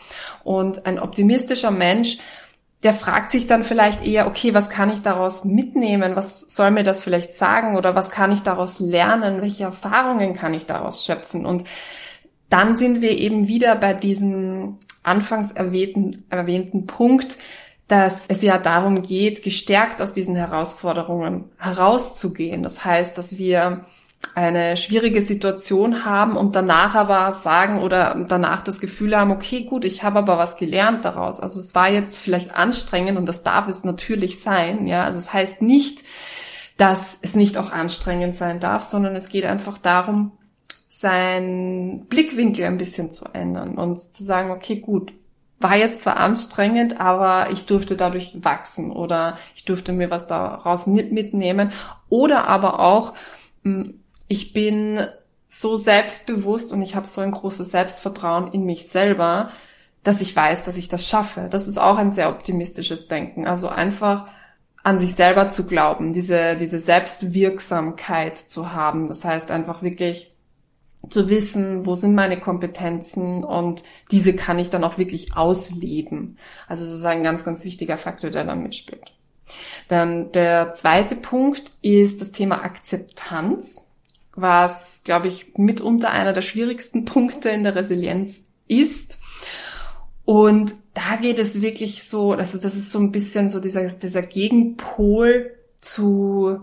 Und 0.45 0.87
ein 0.87 0.99
optimistischer 0.99 1.71
Mensch 1.71 2.17
der 2.83 2.95
fragt 2.95 3.31
sich 3.31 3.47
dann 3.47 3.63
vielleicht 3.63 4.05
eher, 4.05 4.27
okay, 4.27 4.55
was 4.55 4.69
kann 4.69 4.91
ich 4.91 5.03
daraus 5.03 5.45
mitnehmen? 5.45 6.17
Was 6.17 6.41
soll 6.41 6.73
mir 6.73 6.83
das 6.83 7.01
vielleicht 7.01 7.37
sagen? 7.37 7.77
Oder 7.77 7.95
was 7.95 8.11
kann 8.11 8.33
ich 8.33 8.41
daraus 8.41 8.81
lernen? 8.81 9.41
Welche 9.41 9.63
Erfahrungen 9.65 10.35
kann 10.35 10.53
ich 10.53 10.67
daraus 10.67 11.05
schöpfen? 11.05 11.47
Und 11.47 11.63
dann 12.49 12.75
sind 12.75 13.01
wir 13.01 13.13
eben 13.13 13.47
wieder 13.47 13.77
bei 13.77 13.95
diesem 13.95 14.79
anfangs 15.05 15.53
erwähnten, 15.53 16.25
erwähnten 16.29 16.87
Punkt, 16.87 17.37
dass 17.89 18.15
es 18.29 18.43
ja 18.43 18.59
darum 18.59 19.03
geht, 19.03 19.43
gestärkt 19.43 20.01
aus 20.01 20.13
diesen 20.13 20.37
Herausforderungen 20.37 21.51
herauszugehen. 21.59 22.63
Das 22.63 22.85
heißt, 22.85 23.19
dass 23.19 23.39
wir 23.39 23.85
eine 24.35 24.77
schwierige 24.77 25.21
Situation 25.21 26.05
haben 26.05 26.37
und 26.37 26.57
danach 26.57 26.95
aber 26.95 27.33
sagen 27.33 27.83
oder 27.83 28.25
danach 28.29 28.63
das 28.63 28.81
Gefühl 28.81 29.17
haben, 29.17 29.31
okay, 29.31 29.65
gut, 29.65 29.85
ich 29.85 30.03
habe 30.03 30.21
aber 30.21 30.39
was 30.39 30.57
gelernt 30.57 31.05
daraus. 31.05 31.41
Also 31.41 31.61
es 31.61 31.75
war 31.75 31.91
jetzt 31.91 32.17
vielleicht 32.17 32.55
anstrengend 32.55 33.19
und 33.19 33.27
das 33.27 33.43
darf 33.43 33.69
es 33.69 33.85
natürlich 33.85 34.41
sein, 34.41 34.87
ja. 34.87 35.05
Also 35.05 35.19
es 35.19 35.33
heißt 35.33 35.61
nicht, 35.61 36.03
dass 36.79 37.19
es 37.21 37.35
nicht 37.35 37.59
auch 37.59 37.71
anstrengend 37.71 38.37
sein 38.37 38.59
darf, 38.59 38.85
sondern 38.85 39.15
es 39.17 39.29
geht 39.29 39.45
einfach 39.45 39.77
darum, 39.77 40.33
seinen 40.89 42.07
Blickwinkel 42.07 42.65
ein 42.65 42.79
bisschen 42.79 43.11
zu 43.11 43.27
ändern 43.35 43.77
und 43.77 43.99
zu 44.15 44.25
sagen, 44.25 44.51
okay, 44.51 44.77
gut, 44.77 45.13
war 45.63 45.77
jetzt 45.77 46.03
zwar 46.03 46.17
anstrengend, 46.17 47.01
aber 47.01 47.51
ich 47.51 47.67
durfte 47.67 47.97
dadurch 47.97 48.37
wachsen 48.43 48.91
oder 48.91 49.39
ich 49.55 49.65
durfte 49.65 49.93
mir 49.93 50.11
was 50.11 50.27
daraus 50.27 50.87
mitnehmen 50.87 51.73
oder 52.09 52.49
aber 52.49 52.81
auch, 52.81 53.15
hm, 53.63 54.01
ich 54.29 54.53
bin 54.53 55.07
so 55.49 55.77
selbstbewusst 55.77 56.73
und 56.73 56.83
ich 56.83 56.95
habe 56.95 57.07
so 57.07 57.21
ein 57.21 57.31
großes 57.31 57.71
Selbstvertrauen 57.71 58.53
in 58.53 58.65
mich 58.65 58.89
selber, 58.89 59.51
dass 60.03 60.21
ich 60.21 60.35
weiß, 60.35 60.63
dass 60.63 60.77
ich 60.77 60.89
das 60.89 61.07
schaffe. 61.07 61.49
Das 61.51 61.69
ist 61.69 61.79
auch 61.79 61.97
ein 61.97 62.11
sehr 62.11 62.31
optimistisches 62.31 63.09
Denken. 63.09 63.47
Also 63.47 63.69
einfach 63.69 64.27
an 64.83 64.99
sich 64.99 65.15
selber 65.15 65.49
zu 65.49 65.67
glauben, 65.67 66.13
diese, 66.13 66.57
diese 66.57 66.81
Selbstwirksamkeit 66.81 68.39
zu 68.39 68.73
haben. 68.73 69.07
Das 69.07 69.25
heißt 69.25 69.51
einfach 69.51 69.83
wirklich 69.83 70.32
zu 71.09 71.29
wissen, 71.29 71.85
wo 71.87 71.95
sind 71.95 72.15
meine 72.15 72.39
Kompetenzen 72.39 73.45
und 73.45 73.83
diese 74.11 74.35
kann 74.35 74.59
ich 74.59 74.71
dann 74.71 74.85
auch 74.85 74.99
wirklich 74.99 75.37
ausleben. 75.37 76.39
Also 76.69 76.85
das 76.85 76.95
ist 76.95 77.05
ein 77.05 77.23
ganz, 77.23 77.45
ganz 77.45 77.65
wichtiger 77.65 77.97
Faktor, 77.97 78.31
der 78.31 78.45
da 78.45 78.55
mitspielt. 78.55 79.13
Dann 79.89 80.33
der 80.33 80.75
zweite 80.75 81.17
Punkt 81.17 81.73
ist 81.83 82.21
das 82.21 82.33
Thema 82.33 82.63
Akzeptanz 82.65 83.93
was, 84.35 85.03
glaube 85.05 85.29
ich, 85.29 85.57
mitunter 85.57 86.11
einer 86.11 86.33
der 86.33 86.43
schwierigsten 86.43 87.05
Punkte 87.05 87.49
in 87.51 87.65
der 87.65 87.75
Resilienz 87.75 88.45
ist. 88.69 89.19
Und 90.25 90.75
da 90.95 91.17
geht 91.21 91.39
es 91.39 91.61
wirklich 91.61 92.05
so, 92.05 92.33
also 92.33 92.59
das 92.59 92.75
ist 92.75 92.91
so 92.91 92.99
ein 92.99 93.13
bisschen 93.13 93.49
so 93.49 93.61
dieser, 93.61 93.89
dieser 93.89 94.23
Gegenpol 94.23 95.55
zu 95.81 96.61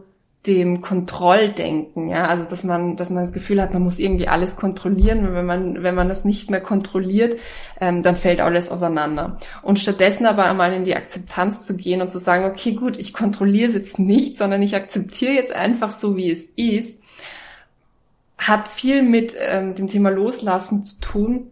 dem 0.48 0.80
Kontrolldenken, 0.80 2.08
ja, 2.08 2.28
also 2.28 2.46
dass 2.46 2.64
man, 2.64 2.96
dass 2.96 3.10
man 3.10 3.26
das 3.26 3.34
Gefühl 3.34 3.62
hat, 3.62 3.74
man 3.74 3.84
muss 3.84 4.00
irgendwie 4.00 4.30
alles 4.30 4.56
kontrollieren. 4.56 5.34
Wenn 5.34 5.46
man, 5.46 5.84
wenn 5.84 5.96
man 5.96 6.08
das 6.08 6.24
nicht 6.24 6.50
mehr 6.50 6.62
kontrolliert, 6.62 7.38
ähm, 7.82 8.04
dann 8.04 8.16
fällt 8.16 8.40
alles 8.40 8.72
auseinander. 8.72 9.38
Und 9.64 9.80
stattdessen 9.80 10.26
aber 10.26 10.46
einmal 10.46 10.72
in 10.72 10.86
die 10.86 10.96
Akzeptanz 10.96 11.66
zu 11.66 11.76
gehen 11.76 12.02
und 12.02 12.12
zu 12.12 12.20
sagen, 12.20 12.46
okay, 12.46 12.72
gut, 12.72 12.98
ich 12.98 13.12
kontrolliere 13.12 13.70
es 13.70 13.76
jetzt 13.76 14.00
nicht, 14.00 14.38
sondern 14.38 14.62
ich 14.62 14.76
akzeptiere 14.76 15.34
jetzt 15.34 15.54
einfach 15.54 15.92
so, 15.92 16.16
wie 16.16 16.32
es 16.32 16.46
ist, 16.56 17.02
hat 18.38 18.70
viel 18.70 19.02
mit 19.02 19.36
ähm, 19.38 19.76
dem 19.76 19.88
Thema 19.88 20.10
Loslassen 20.10 20.86
zu 20.86 21.02
tun. 21.02 21.52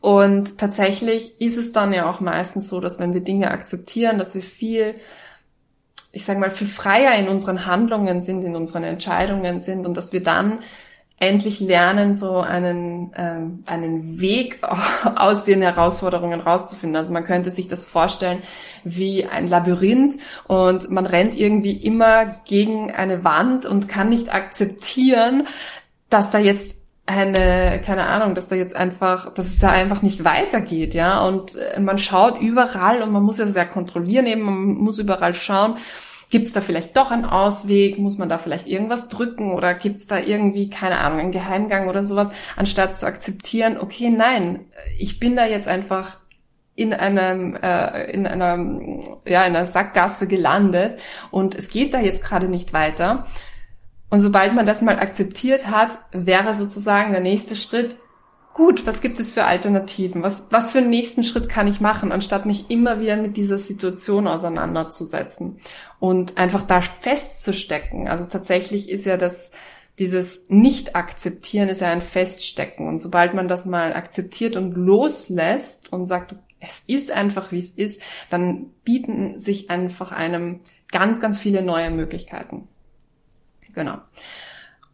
Und 0.00 0.58
tatsächlich 0.58 1.40
ist 1.40 1.56
es 1.56 1.70
dann 1.70 1.92
ja 1.92 2.10
auch 2.10 2.18
meistens 2.18 2.68
so, 2.68 2.80
dass 2.80 2.98
wenn 2.98 3.14
wir 3.14 3.20
Dinge 3.20 3.52
akzeptieren, 3.52 4.18
dass 4.18 4.34
wir 4.34 4.42
viel 4.42 4.96
ich 6.12 6.24
sage 6.24 6.38
mal, 6.38 6.50
viel 6.50 6.66
freier 6.66 7.14
in 7.18 7.28
unseren 7.28 7.66
Handlungen 7.66 8.22
sind, 8.22 8.44
in 8.44 8.54
unseren 8.54 8.84
Entscheidungen 8.84 9.60
sind 9.60 9.86
und 9.86 9.96
dass 9.96 10.12
wir 10.12 10.22
dann 10.22 10.60
endlich 11.18 11.60
lernen, 11.60 12.16
so 12.16 12.38
einen, 12.38 13.12
ähm, 13.16 13.62
einen 13.66 14.20
Weg 14.20 14.58
aus 15.16 15.44
den 15.44 15.62
Herausforderungen 15.62 16.40
rauszufinden. 16.40 16.96
Also 16.96 17.12
man 17.12 17.24
könnte 17.24 17.50
sich 17.50 17.68
das 17.68 17.84
vorstellen 17.84 18.42
wie 18.84 19.24
ein 19.24 19.46
Labyrinth 19.46 20.18
und 20.48 20.90
man 20.90 21.06
rennt 21.06 21.38
irgendwie 21.38 21.76
immer 21.76 22.26
gegen 22.44 22.90
eine 22.90 23.22
Wand 23.22 23.66
und 23.66 23.88
kann 23.88 24.08
nicht 24.08 24.34
akzeptieren, 24.34 25.46
dass 26.10 26.30
da 26.30 26.38
jetzt 26.38 26.74
eine, 27.06 27.80
keine 27.84 28.06
Ahnung, 28.06 28.34
dass 28.34 28.48
da 28.48 28.54
jetzt 28.54 28.76
einfach, 28.76 29.34
dass 29.34 29.46
es 29.46 29.58
da 29.58 29.70
einfach 29.70 30.02
nicht 30.02 30.24
weitergeht, 30.24 30.94
ja. 30.94 31.26
Und 31.26 31.56
äh, 31.56 31.80
man 31.80 31.98
schaut 31.98 32.40
überall 32.40 33.02
und 33.02 33.12
man 33.12 33.22
muss 33.22 33.38
es 33.38 33.54
ja 33.54 33.64
kontrollieren 33.64 34.26
eben, 34.26 34.42
man 34.42 34.74
muss 34.74 34.98
überall 34.98 35.34
schauen, 35.34 35.78
gibt 36.30 36.48
es 36.48 36.54
da 36.54 36.60
vielleicht 36.62 36.96
doch 36.96 37.10
einen 37.10 37.26
Ausweg, 37.26 37.98
muss 37.98 38.18
man 38.18 38.28
da 38.28 38.38
vielleicht 38.38 38.66
irgendwas 38.66 39.08
drücken 39.08 39.52
oder 39.52 39.74
gibt 39.74 39.98
es 39.98 40.06
da 40.06 40.18
irgendwie, 40.18 40.70
keine 40.70 40.98
Ahnung, 40.98 41.20
einen 41.20 41.32
Geheimgang 41.32 41.88
oder 41.88 42.04
sowas, 42.04 42.30
anstatt 42.56 42.96
zu 42.96 43.06
akzeptieren, 43.06 43.76
okay, 43.78 44.08
nein, 44.08 44.60
ich 44.98 45.20
bin 45.20 45.36
da 45.36 45.44
jetzt 45.44 45.68
einfach 45.68 46.16
in 46.74 46.94
einem 46.94 47.54
äh, 47.56 48.10
in 48.12 48.26
einer 48.26 48.56
ja 49.26 49.44
in 49.44 49.54
einer 49.54 49.66
Sackgasse 49.66 50.26
gelandet 50.26 51.00
und 51.30 51.54
es 51.54 51.68
geht 51.68 51.92
da 51.92 52.00
jetzt 52.00 52.22
gerade 52.22 52.48
nicht 52.48 52.72
weiter 52.72 53.26
und 54.12 54.20
sobald 54.20 54.52
man 54.52 54.66
das 54.66 54.82
mal 54.82 54.98
akzeptiert 54.98 55.68
hat, 55.68 55.98
wäre 56.12 56.54
sozusagen 56.54 57.12
der 57.12 57.22
nächste 57.22 57.56
Schritt, 57.56 57.96
gut, 58.52 58.86
was 58.86 59.00
gibt 59.00 59.18
es 59.18 59.30
für 59.30 59.44
Alternativen? 59.44 60.22
Was, 60.22 60.44
was 60.50 60.70
für 60.70 60.80
einen 60.80 60.90
nächsten 60.90 61.22
Schritt 61.22 61.48
kann 61.48 61.66
ich 61.66 61.80
machen, 61.80 62.12
anstatt 62.12 62.44
mich 62.44 62.68
immer 62.68 63.00
wieder 63.00 63.16
mit 63.16 63.38
dieser 63.38 63.56
Situation 63.56 64.28
auseinanderzusetzen 64.28 65.60
und 65.98 66.36
einfach 66.36 66.62
da 66.64 66.82
festzustecken? 66.82 68.06
Also 68.06 68.26
tatsächlich 68.26 68.90
ist 68.90 69.06
ja 69.06 69.16
das, 69.16 69.50
dieses 69.98 70.42
Nicht-Akzeptieren 70.48 71.70
ist 71.70 71.80
ja 71.80 71.90
ein 71.90 72.02
Feststecken. 72.02 72.88
Und 72.88 72.98
sobald 72.98 73.32
man 73.32 73.48
das 73.48 73.64
mal 73.64 73.94
akzeptiert 73.94 74.56
und 74.56 74.74
loslässt 74.74 75.90
und 75.90 76.04
sagt, 76.04 76.34
es 76.60 76.82
ist 76.86 77.10
einfach, 77.10 77.50
wie 77.50 77.60
es 77.60 77.70
ist, 77.70 78.02
dann 78.28 78.72
bieten 78.84 79.40
sich 79.40 79.70
einfach 79.70 80.12
einem 80.12 80.60
ganz, 80.90 81.18
ganz 81.18 81.38
viele 81.38 81.62
neue 81.62 81.90
Möglichkeiten. 81.90 82.68
Genau. 83.74 83.98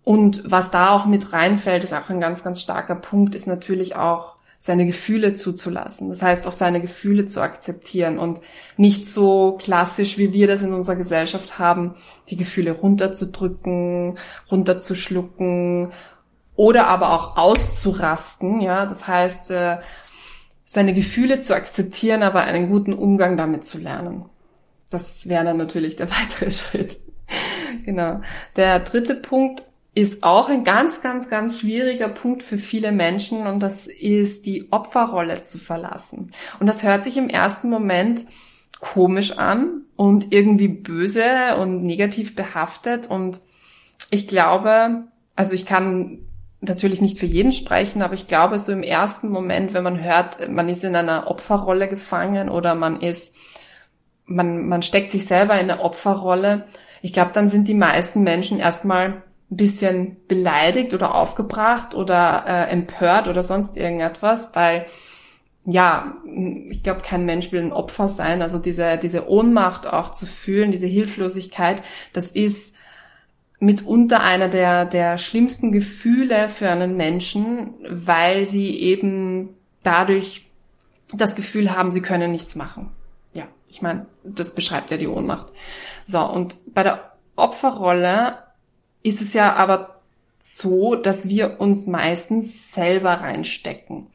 Und 0.05 0.51
was 0.51 0.71
da 0.71 0.91
auch 0.91 1.07
mit 1.07 1.33
reinfällt, 1.33 1.85
ist 1.85 1.93
auch 1.93 2.09
ein 2.09 2.21
ganz, 2.21 2.43
ganz 2.43 2.61
starker 2.61 2.95
Punkt, 2.95 3.35
ist 3.35 3.47
natürlich 3.47 3.97
auch 3.97 4.37
seine 4.59 4.87
Gefühle 4.87 5.35
zuzulassen. 5.35 6.09
Das 6.09 6.21
heißt 6.21 6.47
auch 6.47 6.53
seine 6.53 6.81
Gefühle 6.81 7.27
zu 7.27 7.41
akzeptieren 7.41 8.19
und 8.19 8.41
nicht 8.77 9.07
so 9.07 9.57
klassisch, 9.61 10.19
wie 10.19 10.33
wir 10.33 10.47
das 10.47 10.63
in 10.63 10.73
unserer 10.73 10.97
Gesellschaft 10.97 11.59
haben, 11.59 11.95
die 12.29 12.37
Gefühle 12.37 12.73
runterzudrücken, 12.73 14.19
runterzuschlucken 14.51 15.93
oder 16.57 16.89
aber 16.89 17.13
auch 17.13 17.37
auszurasten. 17.37 18.61
Ja, 18.61 18.85
das 18.87 19.07
heißt, 19.07 19.51
äh, 19.53 19.79
seine 20.65 20.93
Gefühle 20.93 21.41
zu 21.41 21.55
akzeptieren, 21.55 22.23
aber 22.23 22.41
einen 22.41 22.69
guten 22.69 22.93
Umgang 22.93 23.37
damit 23.37 23.65
zu 23.65 23.79
lernen. 23.79 24.25
Das 24.91 25.29
wäre 25.29 25.45
dann 25.45 25.57
natürlich 25.57 25.97
der 25.97 26.11
weitere 26.11 26.51
Schritt. 26.51 26.99
Genau. 27.85 28.21
Der 28.57 28.81
dritte 28.81 29.15
Punkt 29.15 29.63
ist 29.95 30.23
auch 30.23 30.49
ein 30.49 30.65
ganz, 30.65 31.03
ganz, 31.03 31.29
ganz 31.29 31.61
schwieriger 31.61 32.09
Punkt 32.09 32.43
für 32.43 32.59
viele 32.59 32.93
Menschen 32.93 33.47
und 33.47 33.61
das 33.61 33.87
ist 33.87 34.47
die 34.47 34.71
Opferrolle 34.71 35.43
zu 35.45 35.59
verlassen. 35.59 36.31
Und 36.61 36.67
das 36.67 36.83
hört 36.83 37.03
sich 37.03 37.17
im 37.17 37.29
ersten 37.29 37.69
Moment 37.69 38.25
komisch 38.81 39.39
an 39.39 39.83
und 39.97 40.33
irgendwie 40.33 40.69
böse 40.69 41.57
und 41.61 41.83
negativ 41.83 42.37
behaftet 42.37 43.09
und 43.09 43.41
ich 44.11 44.29
glaube, 44.29 45.05
also 45.35 45.53
ich 45.55 45.67
kann 45.67 46.21
natürlich 46.61 47.01
nicht 47.01 47.19
für 47.19 47.27
jeden 47.27 47.53
sprechen, 47.53 48.03
aber 48.03 48.15
ich 48.15 48.27
glaube, 48.27 48.59
so 48.59 48.73
im 48.73 48.83
ersten 48.83 49.29
Moment, 49.29 49.75
wenn 49.75 49.85
man 49.85 50.03
hört, 50.03 50.49
man 50.49 50.69
ist 50.69 50.85
in 50.85 50.97
einer 50.97 51.31
Opferrolle 51.31 51.89
gefangen 51.89 52.49
oder 52.49 52.75
man 52.75 53.01
ist, 53.01 53.35
man, 54.27 54.69
man 54.69 54.83
steckt 54.83 55.13
sich 55.13 55.27
selber 55.27 55.55
in 55.55 55.71
eine 55.71 55.81
Opferrolle, 55.81 56.67
ich 57.03 57.13
glaube, 57.13 57.31
dann 57.35 57.49
sind 57.49 57.69
die 57.69 57.75
meisten 57.75 58.23
Menschen 58.23 58.59
erstmal 58.59 59.23
ein 59.51 59.57
bisschen 59.57 60.17
beleidigt 60.29 60.95
oder 60.95 61.15
aufgebracht 61.15 61.95
oder 61.95 62.45
äh, 62.47 62.71
empört 62.71 63.29
oder 63.29 63.43
sonst 63.43 63.77
irgendetwas, 63.77 64.51
weil 64.55 64.87
ja, 65.65 66.17
ich 66.71 66.83
glaube, 66.83 67.03
kein 67.03 67.27
Mensch 67.27 67.53
will 67.53 67.61
ein 67.61 67.75
Opfer 67.75 68.09
sein. 68.09 68.41
Also 68.41 68.59
diese, 68.59 68.97
diese 68.97 69.29
Ohnmacht 69.29 69.87
auch 69.87 70.15
zu 70.15 70.25
fühlen, 70.25 70.73
diese 70.73 70.87
Hilflosigkeit, 70.87 71.83
das 72.15 72.29
ist 72.29 72.75
mitunter 73.61 74.21
einer 74.23 74.49
der, 74.49 74.87
der 74.87 75.19
schlimmsten 75.19 75.71
Gefühle 75.73 76.49
für 76.49 76.71
einen 76.71 76.97
Menschen, 76.97 77.75
weil 77.87 78.47
sie 78.47 78.81
eben 78.81 79.51
dadurch 79.83 80.49
das 81.13 81.35
Gefühl 81.35 81.75
haben, 81.77 81.93
sie 81.93 82.03
können 82.03 82.33
nichts 82.33 82.55
machen. 82.55 82.91
Ja, 83.35 83.45
ich 83.69 83.83
meine, 83.83 84.07
das 84.25 84.55
beschreibt 84.55 84.91
ja 84.91 84.97
die 84.97 85.09
Ohnmacht. 85.09 85.53
So, 86.09 86.21
und 86.21 86.57
bei 86.75 86.83
der 86.83 87.13
Opferrolle 87.37 88.39
ist 89.03 89.21
es 89.21 89.35
ja 89.35 89.55
aber 89.55 90.01
so, 90.41 90.95
dass 90.95 91.29
wir 91.29 91.61
uns 91.61 91.87
meistens 91.87 92.73
selber 92.73 93.13
reinstecken. 93.13 94.07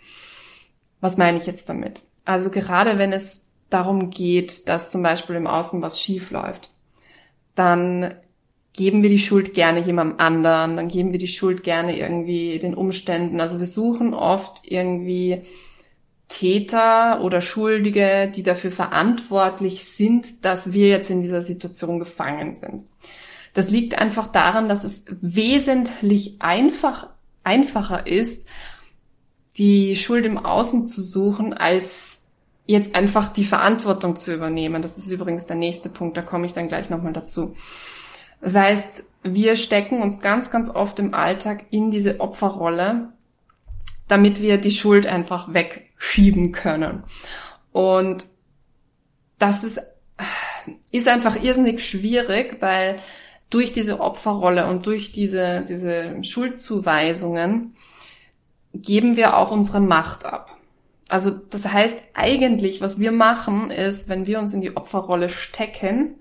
Was 1.02 1.18
meine 1.18 1.38
ich 1.38 1.46
jetzt 1.46 1.70
damit? 1.70 2.02
Also 2.26 2.50
gerade 2.50 2.98
wenn 2.98 3.14
es 3.14 3.44
darum 3.70 4.10
geht, 4.10 4.68
dass 4.68 4.90
zum 4.90 5.04
Beispiel 5.04 5.36
im 5.36 5.48
Außen 5.48 5.82
was 5.84 6.02
schief 6.02 6.32
läuft, 6.32 6.72
dann 7.54 8.16
geben 8.74 9.04
wir 9.04 9.10
die 9.10 9.20
Schuld 9.20 9.54
gerne 9.54 9.80
jemandem 9.80 10.20
anderen, 10.20 10.78
dann 10.78 10.88
geben 10.88 11.12
wir 11.12 11.20
die 11.20 11.28
Schuld 11.28 11.62
gerne 11.64 11.98
irgendwie 11.98 12.58
den 12.58 12.74
Umständen. 12.74 13.40
Also 13.40 13.60
wir 13.60 13.68
suchen 13.68 14.16
oft 14.16 14.62
irgendwie 14.64 15.44
Täter 16.34 17.22
oder 17.22 17.42
Schuldige, 17.42 18.32
die 18.36 18.42
dafür 18.42 18.72
verantwortlich 18.72 19.86
sind, 19.86 20.44
dass 20.44 20.74
wir 20.74 20.88
jetzt 20.88 21.12
in 21.12 21.22
dieser 21.22 21.44
Situation 21.44 22.00
gefangen 22.00 22.56
sind. 22.56 22.86
Das 23.54 23.70
liegt 23.70 24.00
einfach 24.00 24.26
daran, 24.28 24.68
dass 24.68 24.84
es 24.84 25.06
wesentlich 25.22 26.38
einfach, 26.42 27.10
einfacher 27.44 28.08
ist, 28.08 28.48
die 29.58 29.96
Schuld 29.96 30.26
im 30.26 30.40
Außen 30.40 30.88
zu 30.88 31.04
suchen, 31.04 31.54
als 31.54 32.18
jetzt 32.66 32.96
einfach 32.96 33.32
die 33.32 33.44
Verantwortung 33.44 34.16
zu 34.16 34.34
übernehmen. 34.34 34.82
Das 34.82 34.98
ist 34.98 35.12
übrigens 35.12 35.46
der 35.46 35.56
nächste 35.58 35.90
Punkt, 35.90 36.18
da 36.18 36.24
komme 36.24 36.48
ich 36.48 36.54
dann 36.54 36.68
gleich 36.68 36.90
nochmal 36.90 37.14
dazu. 37.14 37.56
Das 38.42 38.56
heißt, 38.56 39.04
wir 39.22 39.56
stecken 39.56 40.02
uns 40.02 40.20
ganz, 40.20 40.50
ganz 40.50 40.68
oft 40.72 40.98
im 40.98 41.14
Alltag 41.14 41.66
in 41.70 41.92
diese 41.92 42.22
Opferrolle, 42.22 43.10
damit 44.08 44.42
wir 44.42 44.58
die 44.58 44.72
Schuld 44.72 45.08
einfach 45.08 45.54
weg 45.54 45.92
schieben 45.98 46.52
können. 46.52 47.04
Und 47.72 48.26
das 49.40 49.64
ist, 49.64 49.82
ist 50.92 51.08
einfach 51.08 51.42
irrsinnig 51.42 51.86
schwierig, 51.86 52.58
weil 52.60 53.00
durch 53.50 53.74
diese 53.74 54.00
Opferrolle 54.00 54.68
und 54.68 54.86
durch 54.86 55.12
diese, 55.12 55.64
diese 55.68 56.24
Schuldzuweisungen 56.24 57.76
geben 58.74 59.16
wir 59.16 59.38
auch 59.38 59.52
unsere 59.52 59.80
Macht 59.80 60.26
ab. 60.26 60.58
Also 61.10 61.30
das 61.30 61.68
heißt 61.68 61.98
eigentlich, 62.14 62.82
was 62.82 63.00
wir 63.00 63.12
machen, 63.12 63.70
ist, 63.70 64.10
wenn 64.10 64.26
wir 64.26 64.40
uns 64.40 64.54
in 64.54 64.62
die 64.62 64.76
Opferrolle 64.76 65.30
stecken, 65.30 66.16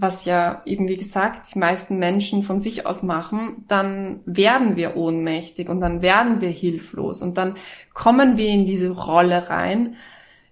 was 0.00 0.24
ja 0.24 0.62
eben 0.64 0.88
wie 0.88 0.96
gesagt 0.96 1.54
die 1.54 1.58
meisten 1.58 1.98
Menschen 1.98 2.42
von 2.42 2.58
sich 2.58 2.86
aus 2.86 3.02
machen, 3.02 3.64
dann 3.68 4.20
werden 4.24 4.76
wir 4.76 4.96
ohnmächtig 4.96 5.68
und 5.68 5.80
dann 5.80 6.00
werden 6.00 6.40
wir 6.40 6.48
hilflos 6.48 7.20
und 7.20 7.36
dann 7.36 7.54
kommen 7.92 8.38
wir 8.38 8.48
in 8.48 8.66
diese 8.66 8.90
Rolle 8.90 9.50
rein, 9.50 9.96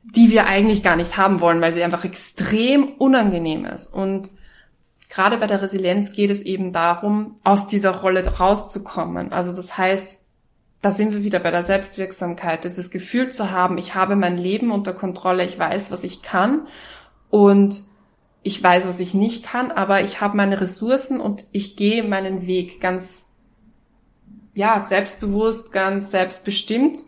die 0.02 0.30
wir 0.30 0.46
eigentlich 0.46 0.82
gar 0.82 0.96
nicht 0.96 1.16
haben 1.16 1.40
wollen, 1.40 1.60
weil 1.60 1.72
sie 1.72 1.82
einfach 1.82 2.04
extrem 2.04 2.92
unangenehm 2.98 3.64
ist. 3.64 3.86
Und 3.86 4.30
gerade 5.08 5.38
bei 5.38 5.46
der 5.46 5.62
Resilienz 5.62 6.12
geht 6.12 6.30
es 6.30 6.42
eben 6.42 6.72
darum, 6.72 7.36
aus 7.44 7.66
dieser 7.66 7.96
Rolle 7.96 8.26
rauszukommen. 8.26 9.32
Also 9.32 9.54
das 9.54 9.76
heißt, 9.76 10.22
da 10.80 10.90
sind 10.90 11.12
wir 11.12 11.24
wieder 11.24 11.40
bei 11.40 11.50
der 11.50 11.62
Selbstwirksamkeit, 11.62 12.64
dieses 12.64 12.90
Gefühl 12.90 13.30
zu 13.30 13.50
haben, 13.50 13.78
ich 13.78 13.94
habe 13.94 14.14
mein 14.14 14.36
Leben 14.36 14.70
unter 14.70 14.92
Kontrolle, 14.92 15.44
ich 15.44 15.58
weiß, 15.58 15.90
was 15.90 16.04
ich 16.04 16.22
kann 16.22 16.68
und 17.30 17.82
ich 18.42 18.62
weiß, 18.62 18.86
was 18.86 19.00
ich 19.00 19.14
nicht 19.14 19.44
kann, 19.44 19.70
aber 19.70 20.02
ich 20.02 20.20
habe 20.20 20.36
meine 20.36 20.60
Ressourcen 20.60 21.20
und 21.20 21.44
ich 21.52 21.76
gehe 21.76 22.02
meinen 22.04 22.46
Weg 22.46 22.80
ganz, 22.80 23.28
ja, 24.54 24.82
selbstbewusst, 24.82 25.72
ganz 25.72 26.10
selbstbestimmt 26.10 27.04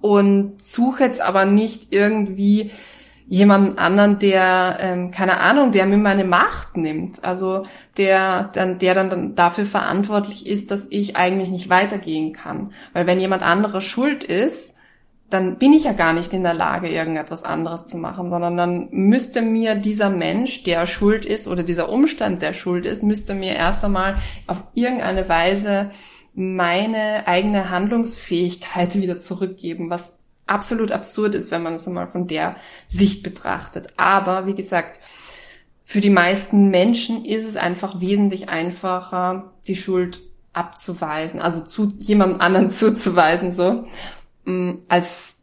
und 0.00 0.60
suche 0.60 1.04
jetzt 1.04 1.20
aber 1.20 1.44
nicht 1.44 1.92
irgendwie 1.92 2.70
jemanden 3.28 3.76
anderen, 3.78 4.20
der, 4.20 4.78
ähm, 4.80 5.10
keine 5.10 5.40
Ahnung, 5.40 5.72
der 5.72 5.86
mir 5.86 5.96
meine 5.96 6.24
Macht 6.24 6.76
nimmt. 6.76 7.24
Also 7.24 7.66
der 7.96 8.50
dann, 8.52 8.78
der 8.78 8.94
dann 8.94 9.34
dafür 9.34 9.64
verantwortlich 9.64 10.46
ist, 10.46 10.70
dass 10.70 10.86
ich 10.90 11.16
eigentlich 11.16 11.50
nicht 11.50 11.68
weitergehen 11.68 12.32
kann. 12.32 12.72
Weil 12.92 13.06
wenn 13.06 13.18
jemand 13.18 13.42
anderer 13.42 13.80
schuld 13.80 14.22
ist, 14.22 14.75
dann 15.28 15.58
bin 15.58 15.72
ich 15.72 15.84
ja 15.84 15.92
gar 15.92 16.12
nicht 16.12 16.32
in 16.32 16.44
der 16.44 16.54
Lage, 16.54 16.88
irgendetwas 16.88 17.42
anderes 17.42 17.86
zu 17.86 17.96
machen, 17.96 18.30
sondern 18.30 18.56
dann 18.56 18.88
müsste 18.92 19.42
mir 19.42 19.74
dieser 19.74 20.08
Mensch, 20.08 20.62
der 20.62 20.86
schuld 20.86 21.26
ist, 21.26 21.48
oder 21.48 21.64
dieser 21.64 21.88
Umstand, 21.88 22.42
der 22.42 22.54
schuld 22.54 22.86
ist, 22.86 23.02
müsste 23.02 23.34
mir 23.34 23.54
erst 23.54 23.84
einmal 23.84 24.16
auf 24.46 24.62
irgendeine 24.74 25.28
Weise 25.28 25.90
meine 26.34 27.26
eigene 27.26 27.70
Handlungsfähigkeit 27.70 28.94
wieder 29.00 29.20
zurückgeben, 29.20 29.90
was 29.90 30.16
absolut 30.46 30.92
absurd 30.92 31.34
ist, 31.34 31.50
wenn 31.50 31.62
man 31.62 31.74
es 31.74 31.88
einmal 31.88 32.06
von 32.06 32.28
der 32.28 32.56
Sicht 32.86 33.24
betrachtet. 33.24 33.88
Aber 33.96 34.46
wie 34.46 34.54
gesagt, 34.54 35.00
für 35.84 36.00
die 36.00 36.10
meisten 36.10 36.70
Menschen 36.70 37.24
ist 37.24 37.46
es 37.46 37.56
einfach 37.56 38.00
wesentlich 38.00 38.48
einfacher, 38.48 39.52
die 39.66 39.76
Schuld 39.76 40.20
abzuweisen, 40.52 41.40
also 41.40 41.60
zu 41.60 41.92
jemandem 41.98 42.40
anderen 42.40 42.70
zuzuweisen, 42.70 43.52
so 43.52 43.86
Mm, 44.46 44.78
als 44.88 45.36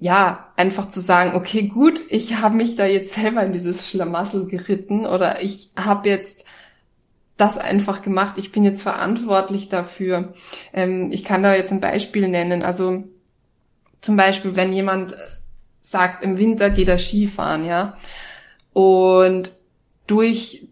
ja, 0.00 0.52
einfach 0.56 0.88
zu 0.88 1.00
sagen, 1.00 1.34
okay, 1.34 1.62
gut, 1.62 2.00
ich 2.08 2.36
habe 2.36 2.56
mich 2.56 2.76
da 2.76 2.86
jetzt 2.86 3.14
selber 3.14 3.42
in 3.42 3.52
dieses 3.52 3.88
Schlamassel 3.88 4.46
geritten 4.46 5.06
oder 5.06 5.42
ich 5.42 5.70
habe 5.76 6.08
jetzt 6.08 6.44
das 7.36 7.58
einfach 7.58 8.02
gemacht, 8.02 8.34
ich 8.36 8.52
bin 8.52 8.64
jetzt 8.64 8.82
verantwortlich 8.82 9.68
dafür. 9.68 10.34
Ähm, 10.72 11.10
ich 11.12 11.24
kann 11.24 11.42
da 11.42 11.54
jetzt 11.54 11.72
ein 11.72 11.80
Beispiel 11.80 12.28
nennen. 12.28 12.62
Also 12.62 13.04
zum 14.00 14.16
Beispiel, 14.16 14.56
wenn 14.56 14.72
jemand 14.72 15.16
sagt, 15.80 16.24
im 16.24 16.38
Winter 16.38 16.70
geht 16.70 16.88
er 16.88 16.98
Skifahren, 16.98 17.64
ja, 17.64 17.96
und 18.72 19.52
durch 20.06 20.68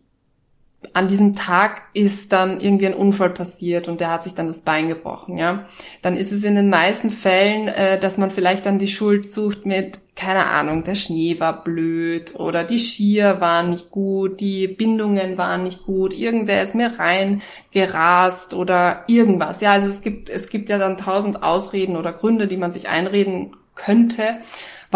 an 0.95 1.09
diesem 1.09 1.35
Tag 1.35 1.83
ist 1.93 2.33
dann 2.33 2.61
irgendwie 2.61 2.87
ein 2.87 2.95
Unfall 2.95 3.31
passiert 3.31 3.89
und 3.89 4.01
der 4.01 4.11
hat 4.11 4.23
sich 4.23 4.35
dann 4.35 4.47
das 4.47 4.61
Bein 4.61 4.89
gebrochen, 4.89 5.39
ja. 5.39 5.67
Dann 6.03 6.17
ist 6.17 6.33
es 6.33 6.45
in 6.45 6.55
den 6.55 6.71
meisten 6.71 7.11
Fällen, 7.11 7.69
äh, 7.69 7.99
dass 7.99 8.19
man 8.19 8.31
vielleicht 8.31 8.67
dann 8.67 8.79
die 8.79 8.89
Schuld 8.89 9.31
sucht 9.31 9.67
mit, 9.67 9.99
keine 10.15 10.47
Ahnung, 10.47 10.85
der 10.85 10.95
Schnee 10.95 11.41
war 11.41 11.63
blöd 11.63 12.35
oder 12.35 12.65
die 12.65 12.79
Skier 12.79 13.41
waren 13.41 13.71
nicht 13.71 13.91
gut, 13.91 14.41
die 14.41 14.67
Bindungen 14.67 15.37
waren 15.37 15.65
nicht 15.65 15.85
gut, 15.85 16.13
irgendwer 16.13 16.63
ist 16.63 16.75
mir 16.75 16.99
reingerast 16.99 18.55
oder 18.55 19.05
irgendwas. 19.07 19.61
Ja, 19.61 19.73
also 19.73 19.89
es 19.89 20.03
gibt, 20.03 20.31
es 20.31 20.49
gibt 20.49 20.71
ja 20.71 20.79
dann 20.79 20.97
tausend 20.97 21.43
Ausreden 21.43 21.97
oder 21.97 22.13
Gründe, 22.13 22.47
die 22.47 22.57
man 22.57 22.73
sich 22.73 22.89
einreden 22.89 23.57
könnte 23.75 24.39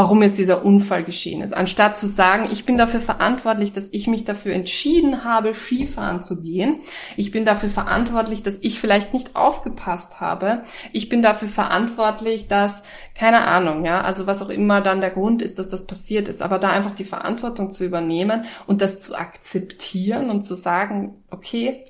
warum 0.01 0.23
jetzt 0.23 0.39
dieser 0.39 0.65
Unfall 0.65 1.05
geschehen 1.05 1.43
ist. 1.43 1.53
Anstatt 1.53 1.99
zu 1.99 2.07
sagen, 2.07 2.49
ich 2.51 2.65
bin 2.65 2.79
dafür 2.79 3.01
verantwortlich, 3.01 3.75
dass 3.75 3.91
ich 3.93 4.07
mich 4.07 4.25
dafür 4.25 4.55
entschieden 4.55 5.25
habe, 5.25 5.53
Skifahren 5.55 6.25
zu 6.25 6.41
gehen. 6.41 6.81
Ich 7.19 7.33
bin 7.33 7.45
dafür 7.45 7.69
verantwortlich, 7.69 8.43
dass 8.43 8.57
ich 8.63 8.81
vielleicht 8.81 9.13
nicht 9.13 9.37
aufgepasst 9.37 10.19
habe. 10.19 10.63
Ich 10.95 11.11
bin 11.11 11.21
dafür 11.21 11.49
verantwortlich, 11.49 12.49
dass, 12.49 12.83
keine 13.15 13.43
Ahnung, 13.43 13.85
ja, 13.85 14.01
also 14.01 14.27
was 14.27 14.41
auch 14.41 14.49
immer 14.49 14.81
dann 14.81 15.03
der 15.03 15.11
Grund 15.11 15.43
ist, 15.43 15.59
dass 15.59 15.69
das 15.69 15.87
passiert 15.87 16.29
ist. 16.29 16.41
Aber 16.41 16.59
da 16.59 16.71
einfach 16.71 16.95
die 16.95 17.05
Verantwortung 17.05 17.71
zu 17.71 17.85
übernehmen 17.85 18.47
und 18.67 18.81
das 18.81 19.03
zu 19.03 19.15
akzeptieren 19.15 20.31
und 20.31 20.47
zu 20.47 20.55
sagen, 20.55 21.23
okay, 21.31 21.85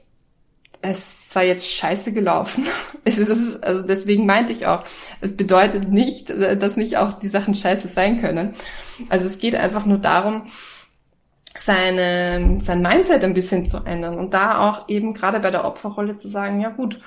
es 0.83 0.99
ist 0.99 1.31
zwar 1.31 1.45
jetzt 1.45 1.67
scheiße 1.67 2.13
gelaufen. 2.13 2.67
Es 3.03 3.17
ist, 3.17 3.65
also 3.65 3.81
deswegen 3.81 4.27
meinte 4.27 4.53
ich 4.53 4.67
auch, 4.67 4.85
es 5.23 5.35
bedeutet 5.35 5.89
nicht, 5.89 6.29
dass 6.29 6.77
nicht 6.77 6.99
auch 6.99 7.15
die 7.15 7.31
Sachen 7.31 7.55
scheiße 7.55 7.89
sein 7.89 8.21
können. 8.21 8.55
Also 9.09 9.27
es 9.27 9.39
geht 9.39 9.55
einfach 9.55 9.87
nur 9.87 9.97
darum, 9.97 10.43
seine, 11.57 12.59
sein 12.61 12.83
Mindset 12.83 13.25
ein 13.25 13.33
bisschen 13.33 13.65
zu 13.65 13.79
ändern 13.79 14.19
und 14.19 14.35
da 14.35 14.69
auch 14.69 14.89
eben 14.91 15.15
gerade 15.15 15.41
bei 15.41 15.51
der 15.51 15.65
Opferrolle 15.65 16.17
zu 16.17 16.29
sagen, 16.29 16.61
ja 16.61 16.69
gut, 16.69 17.01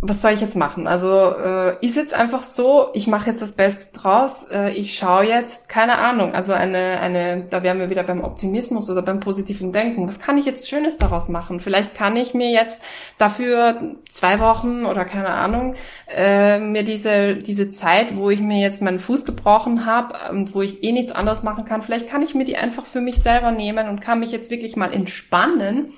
was 0.00 0.22
soll 0.22 0.30
ich 0.30 0.40
jetzt 0.40 0.54
machen? 0.54 0.86
Also 0.86 1.08
äh, 1.08 1.84
ist 1.84 1.96
jetzt 1.96 2.14
einfach 2.14 2.44
so, 2.44 2.90
ich 2.94 3.08
mache 3.08 3.30
jetzt 3.30 3.42
das 3.42 3.52
Beste 3.52 3.98
draus, 3.98 4.44
äh, 4.44 4.70
ich 4.70 4.94
schaue 4.94 5.24
jetzt, 5.24 5.68
keine 5.68 5.98
Ahnung, 5.98 6.34
also 6.34 6.52
eine, 6.52 7.00
eine, 7.00 7.46
da 7.50 7.64
wären 7.64 7.80
wir 7.80 7.90
wieder 7.90 8.04
beim 8.04 8.22
Optimismus 8.22 8.88
oder 8.88 9.02
beim 9.02 9.18
positiven 9.18 9.72
Denken. 9.72 10.06
Was 10.06 10.20
kann 10.20 10.38
ich 10.38 10.44
jetzt 10.44 10.68
Schönes 10.68 10.98
daraus 10.98 11.28
machen? 11.28 11.58
Vielleicht 11.58 11.96
kann 11.96 12.16
ich 12.16 12.32
mir 12.32 12.52
jetzt 12.52 12.80
dafür 13.18 13.96
zwei 14.12 14.38
Wochen 14.38 14.86
oder 14.86 15.04
keine 15.04 15.30
Ahnung, 15.30 15.74
äh, 16.06 16.60
mir 16.60 16.84
diese, 16.84 17.34
diese 17.34 17.68
Zeit, 17.70 18.16
wo 18.16 18.30
ich 18.30 18.40
mir 18.40 18.60
jetzt 18.60 18.80
meinen 18.80 19.00
Fuß 19.00 19.24
gebrochen 19.24 19.84
habe 19.84 20.14
und 20.30 20.54
wo 20.54 20.62
ich 20.62 20.84
eh 20.84 20.92
nichts 20.92 21.10
anderes 21.10 21.42
machen 21.42 21.64
kann, 21.64 21.82
vielleicht 21.82 22.08
kann 22.08 22.22
ich 22.22 22.36
mir 22.36 22.44
die 22.44 22.56
einfach 22.56 22.86
für 22.86 23.00
mich 23.00 23.20
selber 23.20 23.50
nehmen 23.50 23.88
und 23.88 24.00
kann 24.00 24.20
mich 24.20 24.30
jetzt 24.30 24.48
wirklich 24.48 24.76
mal 24.76 24.92
entspannen. 24.92 25.94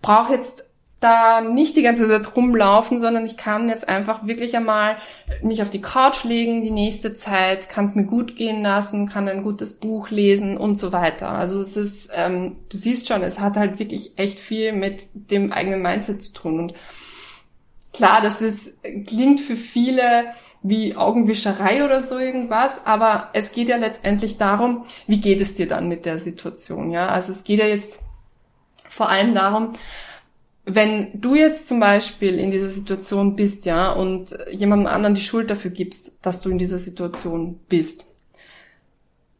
Brauche 0.00 0.32
jetzt 0.32 0.66
da 1.00 1.42
nicht 1.42 1.76
die 1.76 1.82
ganze 1.82 2.08
Zeit 2.08 2.34
rumlaufen, 2.34 3.00
sondern 3.00 3.26
ich 3.26 3.36
kann 3.36 3.68
jetzt 3.68 3.88
einfach 3.88 4.26
wirklich 4.26 4.56
einmal 4.56 4.96
mich 5.42 5.60
auf 5.60 5.68
die 5.68 5.82
Couch 5.82 6.24
legen 6.24 6.62
die 6.62 6.70
nächste 6.70 7.14
Zeit, 7.14 7.68
kann 7.68 7.84
es 7.84 7.94
mir 7.94 8.04
gut 8.04 8.36
gehen 8.36 8.62
lassen, 8.62 9.08
kann 9.08 9.28
ein 9.28 9.42
gutes 9.42 9.74
Buch 9.74 10.08
lesen 10.10 10.56
und 10.56 10.80
so 10.80 10.92
weiter. 10.92 11.30
Also 11.30 11.60
es 11.60 11.76
ist, 11.76 12.10
ähm, 12.14 12.56
du 12.70 12.78
siehst 12.78 13.08
schon, 13.08 13.22
es 13.22 13.38
hat 13.38 13.56
halt 13.56 13.78
wirklich 13.78 14.18
echt 14.18 14.38
viel 14.38 14.72
mit 14.72 15.02
dem 15.12 15.52
eigenen 15.52 15.82
Mindset 15.82 16.22
zu 16.22 16.32
tun. 16.32 16.58
Und 16.60 16.74
klar, 17.92 18.22
das 18.22 18.40
ist, 18.40 18.72
klingt 19.06 19.40
für 19.40 19.56
viele 19.56 20.32
wie 20.62 20.96
Augenwischerei 20.96 21.84
oder 21.84 22.02
so 22.02 22.18
irgendwas, 22.18 22.80
aber 22.84 23.28
es 23.34 23.52
geht 23.52 23.68
ja 23.68 23.76
letztendlich 23.76 24.38
darum, 24.38 24.84
wie 25.06 25.20
geht 25.20 25.40
es 25.40 25.54
dir 25.54 25.68
dann 25.68 25.88
mit 25.88 26.06
der 26.06 26.18
Situation, 26.18 26.90
ja? 26.90 27.08
Also 27.08 27.32
es 27.32 27.44
geht 27.44 27.60
ja 27.60 27.66
jetzt 27.66 28.00
vor 28.88 29.08
allem 29.08 29.34
darum, 29.34 29.74
wenn 30.66 31.20
du 31.20 31.36
jetzt 31.36 31.68
zum 31.68 31.78
Beispiel 31.78 32.40
in 32.40 32.50
dieser 32.50 32.68
Situation 32.68 33.36
bist, 33.36 33.66
ja, 33.66 33.92
und 33.92 34.36
jemandem 34.50 34.88
anderen 34.88 35.14
die 35.14 35.22
Schuld 35.22 35.48
dafür 35.48 35.70
gibst, 35.70 36.18
dass 36.22 36.40
du 36.40 36.50
in 36.50 36.58
dieser 36.58 36.80
Situation 36.80 37.60
bist, 37.68 38.06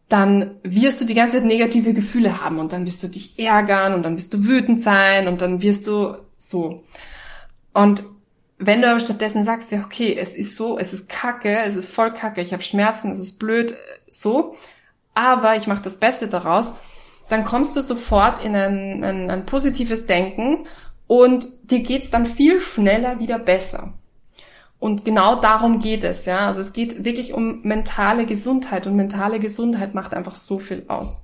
dann 0.08 0.52
wirst 0.62 1.00
du 1.00 1.04
die 1.04 1.14
ganze 1.14 1.38
Zeit 1.38 1.44
negative 1.44 1.92
Gefühle 1.94 2.40
haben 2.40 2.60
und 2.60 2.72
dann 2.72 2.86
wirst 2.86 3.02
du 3.02 3.08
dich 3.08 3.36
ärgern 3.40 3.94
und 3.94 4.04
dann 4.04 4.16
wirst 4.16 4.32
du 4.34 4.44
wütend 4.44 4.80
sein 4.80 5.26
und 5.26 5.40
dann 5.40 5.60
wirst 5.60 5.88
du 5.88 6.14
so. 6.38 6.84
Und 7.74 8.04
wenn 8.58 8.80
du 8.80 8.88
aber 8.88 9.00
stattdessen 9.00 9.42
sagst, 9.42 9.72
ja, 9.72 9.84
okay, 9.84 10.16
es 10.16 10.32
ist 10.32 10.54
so, 10.54 10.78
es 10.78 10.92
ist 10.92 11.08
kacke, 11.08 11.58
es 11.64 11.74
ist 11.74 11.88
voll 11.88 12.12
kacke, 12.12 12.40
ich 12.40 12.52
habe 12.52 12.62
Schmerzen, 12.62 13.10
es 13.10 13.18
ist 13.18 13.40
blöd, 13.40 13.74
so, 14.08 14.54
aber 15.12 15.56
ich 15.56 15.66
mache 15.66 15.82
das 15.82 15.98
Beste 15.98 16.28
daraus, 16.28 16.72
dann 17.28 17.44
kommst 17.44 17.76
du 17.76 17.80
sofort 17.80 18.44
in 18.44 18.54
ein, 18.54 19.02
ein, 19.02 19.28
ein 19.28 19.44
positives 19.44 20.06
Denken 20.06 20.66
und 21.07 21.49
dir 21.64 21.81
geht's 21.81 22.11
dann 22.11 22.27
viel 22.27 22.61
schneller 22.61 23.21
wieder 23.21 23.38
besser. 23.38 23.95
Und 24.79 25.05
genau 25.05 25.40
darum 25.40 25.81
geht 25.81 26.05
es, 26.05 26.27
ja. 26.27 26.47
Also 26.47 26.61
es 26.61 26.73
geht 26.73 27.05
wirklich 27.05 27.33
um 27.33 27.62
mentale 27.62 28.27
Gesundheit 28.27 28.87
und 28.87 28.97
mentale 28.97 29.40
Gesundheit 29.40 29.95
macht 29.95 30.14
einfach 30.14 30.37
so 30.37 30.59
viel 30.59 30.85
aus. 30.88 31.23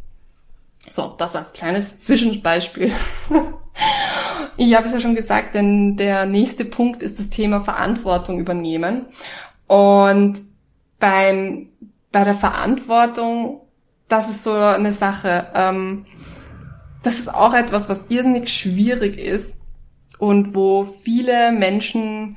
So, 0.90 1.14
das 1.16 1.36
als 1.36 1.52
kleines 1.52 2.00
Zwischenbeispiel. 2.00 2.92
ich 4.56 4.74
habe 4.74 4.86
es 4.86 4.92
ja 4.92 5.00
schon 5.00 5.14
gesagt, 5.14 5.54
denn 5.54 5.96
der 5.96 6.26
nächste 6.26 6.64
Punkt 6.64 7.02
ist 7.02 7.18
das 7.18 7.28
Thema 7.30 7.60
Verantwortung 7.60 8.40
übernehmen. 8.40 9.06
Und 9.66 10.40
beim, 10.98 11.68
bei 12.10 12.24
der 12.24 12.34
Verantwortung, 12.34 13.60
das 14.08 14.28
ist 14.28 14.42
so 14.42 14.52
eine 14.52 14.92
Sache, 14.92 15.46
ähm, 15.54 16.04
das 17.02 17.18
ist 17.18 17.32
auch 17.32 17.54
etwas, 17.54 17.88
was 17.88 18.04
irrsinnig 18.08 18.48
schwierig 18.48 19.18
ist, 19.18 19.61
und 20.22 20.54
wo 20.54 20.84
viele 20.84 21.50
Menschen 21.50 22.36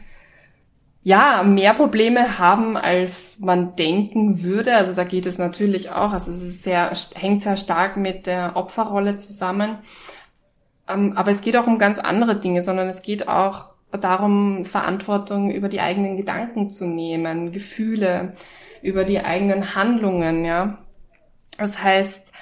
ja, 1.04 1.43
mehr 1.43 1.76
Probleme 1.76 2.39
haben, 2.39 2.78
als 2.78 3.38
man 3.39 3.76
denken 3.76 4.41
würde. 4.41 4.76
Also 4.76 4.93
da 4.93 5.04
geht 5.04 5.28
es 5.28 5.38
natürlich 5.38 5.91
auch, 5.91 6.12
also 6.12 6.32
es 6.32 6.41
ist 6.41 6.63
sehr, 6.63 6.91
hängt 7.13 7.43
sehr 7.43 7.58
stark 7.58 7.95
mit 7.95 8.26
der 8.26 8.56
Opferrolle 8.56 9.17
zusammen. 9.17 9.78
Ähm, 10.89 11.13
aber 11.15 11.30
es 11.30 11.41
geht 11.41 11.56
auch 11.58 11.67
um 11.67 11.78
ganz 11.78 12.00
andere 12.00 12.39
Dinge, 12.39 12.63
sondern 12.63 12.88
es 12.88 13.04
geht 13.04 13.28
auch 13.28 13.67
darum, 13.91 14.65
Verantwortung 14.65 15.52
über 15.52 15.69
die 15.69 15.80
eigenen 15.80 16.17
Gedanken 16.17 16.71
zu 16.71 16.88
nehmen, 16.88 17.52
Gefühle, 17.52 18.34
über 18.82 19.04
die 19.04 19.19
eigenen 19.19 19.76
Handlungen, 19.76 20.43
ja. 20.43 20.80
Das 21.60 21.84
heißt, 21.84 22.34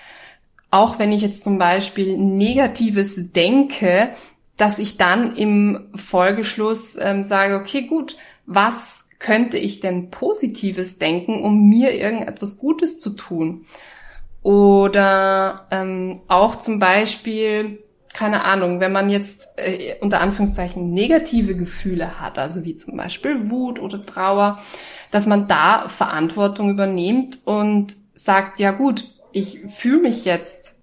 auch 0.72 1.00
wenn 1.00 1.12
ich 1.12 1.22
jetzt 1.22 1.44
zum 1.44 1.58
Beispiel 1.58 2.18
Negatives 2.18 3.34
denke, 3.34 4.12
dass 4.58 4.80
ich 4.80 4.98
dann 4.98 5.36
im 5.36 5.90
Folgeschluss 5.96 6.98
ähm, 7.00 7.24
sage, 7.24 7.56
okay, 7.56 7.84
gut, 7.84 8.18
was 8.46 9.04
könnte 9.20 9.58
ich 9.58 9.80
denn 9.80 10.12
Positives 10.12 10.98
denken, 10.98 11.44
um 11.44 11.70
mir 11.70 11.94
irgendetwas 11.94 12.58
Gutes 12.58 13.00
zu 13.00 13.12
tun? 13.12 13.66
Oder 14.42 15.68
ähm, 15.72 16.22
auch 16.28 16.58
zum 16.58 16.78
Beispiel, 16.78 17.80
keine 18.14 18.44
Ahnung, 18.44 18.82
wenn 18.82 18.92
man 18.92 19.10
jetzt 19.10 19.48
äh, 19.56 19.96
unter 20.02 20.20
Anführungszeichen 20.20 20.94
negative 20.94 21.56
Gefühle 21.56 22.20
hat, 22.20 22.38
also 22.38 22.66
wie 22.66 22.76
zum 22.76 22.98
Beispiel 22.98 23.50
Wut 23.50 23.80
oder 23.80 24.06
Trauer, 24.06 24.60
dass 25.12 25.26
man 25.26 25.48
da 25.48 25.88
Verantwortung 25.88 26.70
übernimmt 26.70 27.40
und 27.46 27.96
sagt, 28.14 28.60
ja 28.60 28.72
gut, 28.72 29.06
ich 29.32 29.60
fühle 29.74 30.02
mich 30.02 30.26
jetzt 30.26 30.76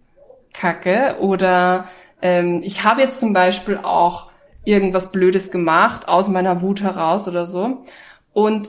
kacke 0.54 1.16
oder 1.20 1.86
ähm, 2.22 2.60
ich 2.64 2.84
habe 2.84 3.02
jetzt 3.02 3.20
zum 3.20 3.32
Beispiel 3.32 3.78
auch 3.78 4.30
irgendwas 4.64 5.12
Blödes 5.12 5.50
gemacht 5.50 6.08
aus 6.08 6.28
meiner 6.28 6.60
Wut 6.60 6.82
heraus 6.82 7.26
oder 7.28 7.46
so 7.46 7.84
und 8.32 8.68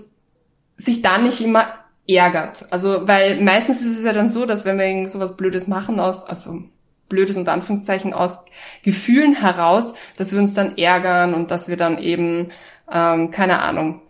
sich 0.78 1.02
dann 1.02 1.24
nicht 1.24 1.42
immer 1.42 1.68
ärgert. 2.08 2.66
Also, 2.72 3.08
weil 3.08 3.42
meistens 3.42 3.82
ist 3.82 4.00
es 4.00 4.06
ja 4.06 4.14
dann 4.14 4.30
so, 4.30 4.46
dass 4.46 4.66
wenn 4.66 4.80
wir 4.80 5.10
sowas 5.10 5.38
Blödes 5.38 5.68
machen 5.68 6.00
aus, 6.00 6.24
also 6.24 6.64
Blödes 7.10 7.38
unter 7.38 7.52
Anführungszeichen 7.52 8.14
aus 8.14 8.38
Gefühlen 8.84 9.36
heraus, 9.36 9.94
dass 10.18 10.32
wir 10.32 10.40
uns 10.40 10.54
dann 10.54 10.78
ärgern 10.78 11.34
und 11.34 11.52
dass 11.52 11.68
wir 11.68 11.78
dann 11.78 11.98
eben, 11.98 12.52
ähm, 12.92 13.32
keine 13.32 13.60
Ahnung, 13.60 14.02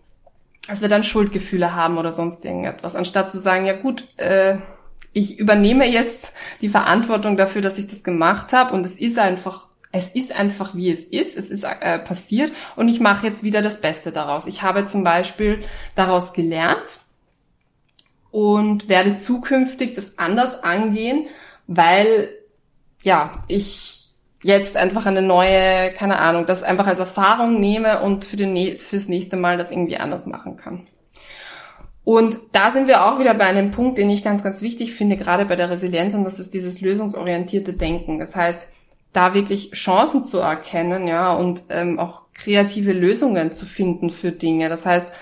dass 0.68 0.80
wir 0.80 0.88
dann 0.88 1.02
Schuldgefühle 1.02 1.74
haben 1.74 1.98
oder 1.98 2.12
sonst 2.12 2.44
irgendetwas, 2.44 2.94
anstatt 2.94 3.30
zu 3.30 3.38
sagen, 3.38 3.66
ja 3.66 3.74
gut, 3.74 4.06
äh, 4.18 4.58
ich 5.12 5.38
übernehme 5.38 5.86
jetzt 5.86 6.32
die 6.60 6.68
Verantwortung 6.68 7.36
dafür, 7.36 7.62
dass 7.62 7.78
ich 7.78 7.86
das 7.86 8.02
gemacht 8.02 8.52
habe 8.52 8.74
und 8.74 8.84
es 8.86 8.96
ist 8.96 9.18
einfach 9.18 9.66
es 9.92 10.08
ist 10.08 10.32
einfach 10.32 10.74
wie 10.74 10.90
es 10.90 11.04
ist, 11.04 11.36
es 11.36 11.50
ist 11.50 11.64
äh, 11.64 11.98
passiert 11.98 12.52
und 12.76 12.88
ich 12.88 12.98
mache 12.98 13.26
jetzt 13.26 13.42
wieder 13.42 13.60
das 13.60 13.80
Beste 13.80 14.10
daraus. 14.10 14.46
Ich 14.46 14.62
habe 14.62 14.86
zum 14.86 15.04
Beispiel 15.04 15.64
daraus 15.94 16.32
gelernt 16.32 16.98
und 18.30 18.88
werde 18.88 19.18
zukünftig 19.18 19.94
das 19.94 20.18
anders 20.18 20.64
angehen, 20.64 21.26
weil 21.66 22.30
ja, 23.02 23.44
ich 23.48 24.14
jetzt 24.42 24.76
einfach 24.76 25.04
eine 25.04 25.22
neue, 25.22 25.90
keine 25.92 26.18
Ahnung, 26.18 26.46
das 26.46 26.62
einfach 26.62 26.86
als 26.86 26.98
Erfahrung 26.98 27.60
nehme 27.60 28.00
und 28.00 28.24
für 28.24 28.36
den, 28.36 28.78
fürs 28.78 29.08
nächste 29.08 29.36
Mal 29.36 29.58
das 29.58 29.70
irgendwie 29.70 29.98
anders 29.98 30.24
machen 30.24 30.56
kann. 30.56 30.84
Und 32.04 32.38
da 32.52 32.72
sind 32.72 32.88
wir 32.88 33.04
auch 33.04 33.20
wieder 33.20 33.34
bei 33.34 33.44
einem 33.44 33.70
Punkt, 33.70 33.96
den 33.96 34.10
ich 34.10 34.24
ganz, 34.24 34.42
ganz 34.42 34.60
wichtig 34.60 34.92
finde, 34.92 35.16
gerade 35.16 35.44
bei 35.44 35.54
der 35.54 35.70
Resilienz, 35.70 36.14
und 36.14 36.24
das 36.24 36.40
ist 36.40 36.52
dieses 36.52 36.80
lösungsorientierte 36.80 37.74
Denken. 37.74 38.18
Das 38.18 38.34
heißt, 38.34 38.66
da 39.12 39.34
wirklich 39.34 39.70
Chancen 39.72 40.24
zu 40.24 40.38
erkennen, 40.38 41.06
ja, 41.06 41.32
und 41.34 41.64
ähm, 41.68 41.98
auch 41.98 42.22
kreative 42.34 42.92
Lösungen 42.92 43.52
zu 43.52 43.66
finden 43.66 44.10
für 44.10 44.32
Dinge. 44.32 44.68
Das 44.68 44.84
heißt, 44.84 45.12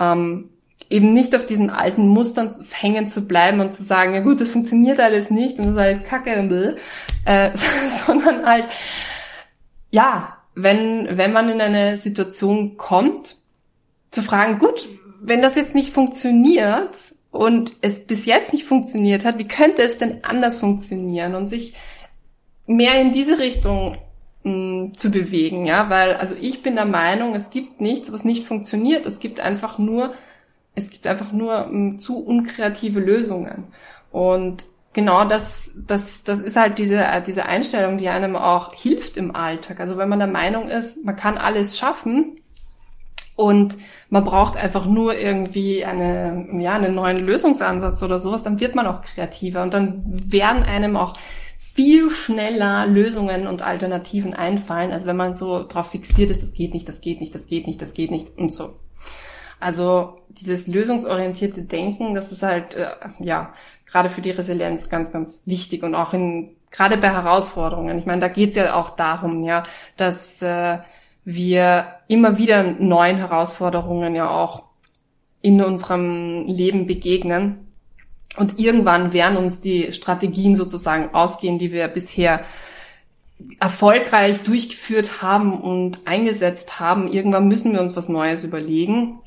ähm, 0.00 0.50
eben 0.90 1.12
nicht 1.12 1.34
auf 1.36 1.46
diesen 1.46 1.70
alten 1.70 2.08
Mustern 2.08 2.54
hängen 2.72 3.08
zu 3.08 3.22
bleiben 3.22 3.60
und 3.60 3.74
zu 3.74 3.84
sagen, 3.84 4.14
ja 4.14 4.20
gut, 4.20 4.40
das 4.40 4.50
funktioniert 4.50 5.00
alles 5.00 5.30
nicht 5.30 5.58
und 5.58 5.66
das 5.66 5.74
ist 5.74 5.80
alles 5.80 6.04
Kacke 6.04 6.38
und 6.38 6.76
äh, 7.26 7.50
sondern 8.06 8.44
halt, 8.44 8.66
ja, 9.90 10.38
wenn, 10.54 11.08
wenn 11.12 11.32
man 11.32 11.48
in 11.48 11.60
eine 11.60 11.98
Situation 11.98 12.76
kommt, 12.76 13.36
zu 14.10 14.22
fragen, 14.22 14.58
gut, 14.58 14.88
wenn 15.26 15.42
das 15.42 15.56
jetzt 15.56 15.74
nicht 15.74 15.92
funktioniert 15.92 17.14
und 17.30 17.72
es 17.80 18.00
bis 18.00 18.26
jetzt 18.26 18.52
nicht 18.52 18.64
funktioniert 18.64 19.24
hat, 19.24 19.38
wie 19.38 19.48
könnte 19.48 19.82
es 19.82 19.98
denn 19.98 20.22
anders 20.22 20.58
funktionieren 20.58 21.34
und 21.34 21.46
sich 21.46 21.74
mehr 22.66 23.00
in 23.00 23.12
diese 23.12 23.38
Richtung 23.38 23.96
mh, 24.44 24.52
hm, 24.52 24.92
zu 24.94 25.10
bewegen, 25.10 25.66
ja, 25.66 25.88
weil 25.90 26.14
also 26.14 26.34
ich 26.38 26.62
bin 26.62 26.76
der 26.76 26.84
Meinung, 26.84 27.34
es 27.34 27.50
gibt 27.50 27.80
nichts, 27.80 28.12
was 28.12 28.24
nicht 28.24 28.44
funktioniert. 28.44 29.06
Es 29.06 29.18
gibt 29.18 29.40
einfach 29.40 29.78
nur, 29.78 30.14
es 30.74 30.90
gibt 30.90 31.06
einfach 31.06 31.32
nur 31.32 31.66
mh, 31.66 31.68
hm, 31.68 31.98
zu 31.98 32.18
unkreative 32.18 33.00
Lösungen 33.00 33.64
und 34.10 34.64
genau 34.92 35.24
das, 35.24 35.74
das, 35.86 36.22
das 36.22 36.40
ist 36.40 36.56
halt 36.56 36.78
diese, 36.78 37.04
diese 37.26 37.46
Einstellung, 37.46 37.98
die 37.98 38.08
einem 38.08 38.36
auch 38.36 38.74
hilft 38.74 39.16
im 39.16 39.34
Alltag. 39.34 39.80
Also 39.80 39.96
wenn 39.96 40.08
man 40.08 40.20
der 40.20 40.28
Meinung 40.28 40.68
ist, 40.68 41.04
man 41.04 41.16
kann 41.16 41.36
alles 41.36 41.76
schaffen 41.76 42.36
und 43.36 43.76
man 44.14 44.22
braucht 44.22 44.56
einfach 44.56 44.86
nur 44.86 45.18
irgendwie 45.18 45.84
eine, 45.84 46.46
ja, 46.60 46.74
einen 46.74 46.94
neuen 46.94 47.18
Lösungsansatz 47.18 48.00
oder 48.00 48.20
sowas, 48.20 48.44
dann 48.44 48.60
wird 48.60 48.76
man 48.76 48.86
auch 48.86 49.02
kreativer 49.02 49.60
und 49.64 49.74
dann 49.74 50.04
werden 50.06 50.62
einem 50.62 50.96
auch 50.96 51.18
viel 51.58 52.10
schneller 52.10 52.86
Lösungen 52.86 53.48
und 53.48 53.62
Alternativen 53.62 54.32
einfallen, 54.32 54.92
als 54.92 55.04
wenn 55.04 55.16
man 55.16 55.34
so 55.34 55.66
drauf 55.66 55.90
fixiert 55.90 56.30
ist, 56.30 56.44
das 56.44 56.52
geht 56.52 56.74
nicht, 56.74 56.88
das 56.88 57.00
geht 57.00 57.20
nicht, 57.20 57.34
das 57.34 57.48
geht 57.48 57.66
nicht, 57.66 57.82
das 57.82 57.92
geht 57.92 58.12
nicht 58.12 58.38
und 58.38 58.54
so. 58.54 58.76
Also 59.58 60.20
dieses 60.28 60.68
lösungsorientierte 60.68 61.62
Denken, 61.62 62.14
das 62.14 62.30
ist 62.30 62.44
halt 62.44 62.74
äh, 62.74 62.90
ja 63.18 63.52
gerade 63.84 64.10
für 64.10 64.20
die 64.20 64.30
Resilienz 64.30 64.88
ganz, 64.88 65.10
ganz 65.10 65.42
wichtig 65.44 65.82
und 65.82 65.96
auch 65.96 66.12
in 66.12 66.54
gerade 66.70 66.98
bei 66.98 67.08
Herausforderungen. 67.08 67.98
Ich 67.98 68.06
meine, 68.06 68.20
da 68.20 68.28
geht's 68.28 68.54
ja 68.54 68.74
auch 68.74 68.90
darum, 68.90 69.42
ja, 69.42 69.64
dass 69.96 70.40
äh, 70.40 70.78
wir 71.24 71.86
immer 72.08 72.38
wieder 72.38 72.62
neuen 72.62 73.16
Herausforderungen 73.16 74.14
ja 74.14 74.28
auch 74.28 74.64
in 75.40 75.62
unserem 75.62 76.46
Leben 76.46 76.86
begegnen 76.86 77.64
und 78.36 78.58
irgendwann 78.58 79.12
werden 79.12 79.36
uns 79.36 79.60
die 79.60 79.92
Strategien 79.92 80.56
sozusagen 80.56 81.14
ausgehen, 81.14 81.58
die 81.58 81.72
wir 81.72 81.86
bisher 81.88 82.44
erfolgreich 83.60 84.42
durchgeführt 84.42 85.22
haben 85.22 85.60
und 85.60 86.00
eingesetzt 86.06 86.80
haben. 86.80 87.08
Irgendwann 87.12 87.48
müssen 87.48 87.72
wir 87.72 87.80
uns 87.80 87.94
was 87.94 88.08
Neues 88.08 88.42
überlegen, 88.42 89.20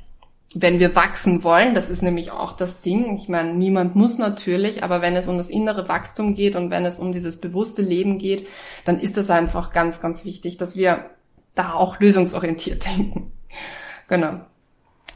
wenn 0.54 0.80
wir 0.80 0.96
wachsen 0.96 1.44
wollen. 1.44 1.76
Das 1.76 1.90
ist 1.90 2.02
nämlich 2.02 2.32
auch 2.32 2.54
das 2.54 2.82
Ding. 2.82 3.16
Ich 3.16 3.30
meine, 3.30 3.54
niemand 3.54 3.96
muss 3.96 4.18
natürlich, 4.18 4.84
aber 4.84 5.02
wenn 5.02 5.16
es 5.16 5.28
um 5.28 5.38
das 5.38 5.50
innere 5.50 5.88
Wachstum 5.88 6.36
geht 6.36 6.56
und 6.56 6.70
wenn 6.70 6.86
es 6.86 7.00
um 7.00 7.14
dieses 7.14 7.38
bewusste 7.38 7.82
Leben 7.82 8.18
geht, 8.18 8.48
dann 8.86 9.00
ist 9.00 9.18
es 9.18 9.30
einfach 9.30 9.72
ganz, 9.72 10.00
ganz 10.02 10.26
wichtig, 10.26 10.58
dass 10.58 10.76
wir 10.76 11.10
da 11.58 11.74
auch 11.74 12.00
lösungsorientiert 12.00 12.86
denken. 12.98 13.32
Genau. 14.08 14.40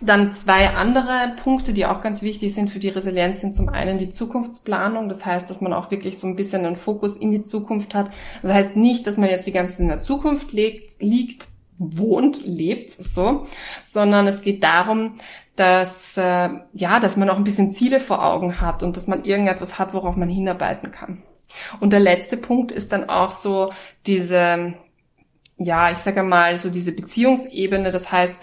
Dann 0.04 0.34
zwei 0.34 0.70
andere 0.70 1.36
Punkte, 1.44 1.74
die 1.74 1.86
auch 1.86 2.02
ganz 2.02 2.24
wichtig 2.24 2.56
sind 2.56 2.72
für 2.72 2.80
die 2.80 2.90
Resilienz, 2.90 3.42
sind 3.42 3.56
zum 3.56 3.70
einen 3.70 4.00
die 4.00 4.10
Zukunftsplanung. 4.10 5.10
Das 5.10 5.26
heißt, 5.26 5.48
dass 5.48 5.62
man 5.62 5.74
auch 5.74 5.92
wirklich 5.92 6.18
so 6.18 6.26
ein 6.26 6.36
bisschen 6.36 6.66
einen 6.66 6.76
Fokus 6.76 7.18
in 7.18 7.32
die 7.32 7.44
Zukunft 7.44 7.94
hat. 7.94 8.10
Das 8.42 8.52
heißt 8.52 8.76
nicht, 8.76 9.06
dass 9.06 9.18
man 9.18 9.30
jetzt 9.30 9.46
die 9.46 9.52
ganze 9.52 9.74
Zeit 9.74 9.82
in 9.82 9.88
der 9.90 10.02
Zukunft 10.02 10.54
liegt, 10.54 11.00
liegt 11.02 11.48
wohnt, 11.78 12.46
lebt, 12.46 12.92
so, 12.92 13.48
sondern 13.92 14.28
es 14.28 14.42
geht 14.42 14.64
darum, 14.64 15.18
dass 15.56 16.18
äh, 16.18 16.50
ja, 16.74 17.00
dass 17.00 17.18
man 17.18 17.30
auch 17.30 17.38
ein 17.38 17.44
bisschen 17.44 17.72
Ziele 17.72 18.00
vor 18.00 18.26
Augen 18.26 18.62
hat 18.62 18.84
und 18.84 18.98
dass 18.98 19.08
man 19.08 19.24
irgendetwas 19.24 19.78
hat, 19.78 19.94
worauf 19.94 20.16
man 20.16 20.30
hinarbeiten 20.30 20.92
kann. 20.92 21.24
Und 21.80 21.92
der 21.94 22.00
letzte 22.00 22.38
Punkt 22.38 22.72
ist 22.72 22.92
dann 22.92 23.10
auch 23.10 23.34
so 23.34 23.72
diese, 24.06 24.74
ja, 25.64 25.92
ich 25.92 26.00
sage 26.00 26.24
mal 26.24 26.58
so 26.58 26.70
diese 26.70 26.92
Beziehungsebene. 26.92 27.92
Das 27.92 28.12
heißt, 28.12 28.36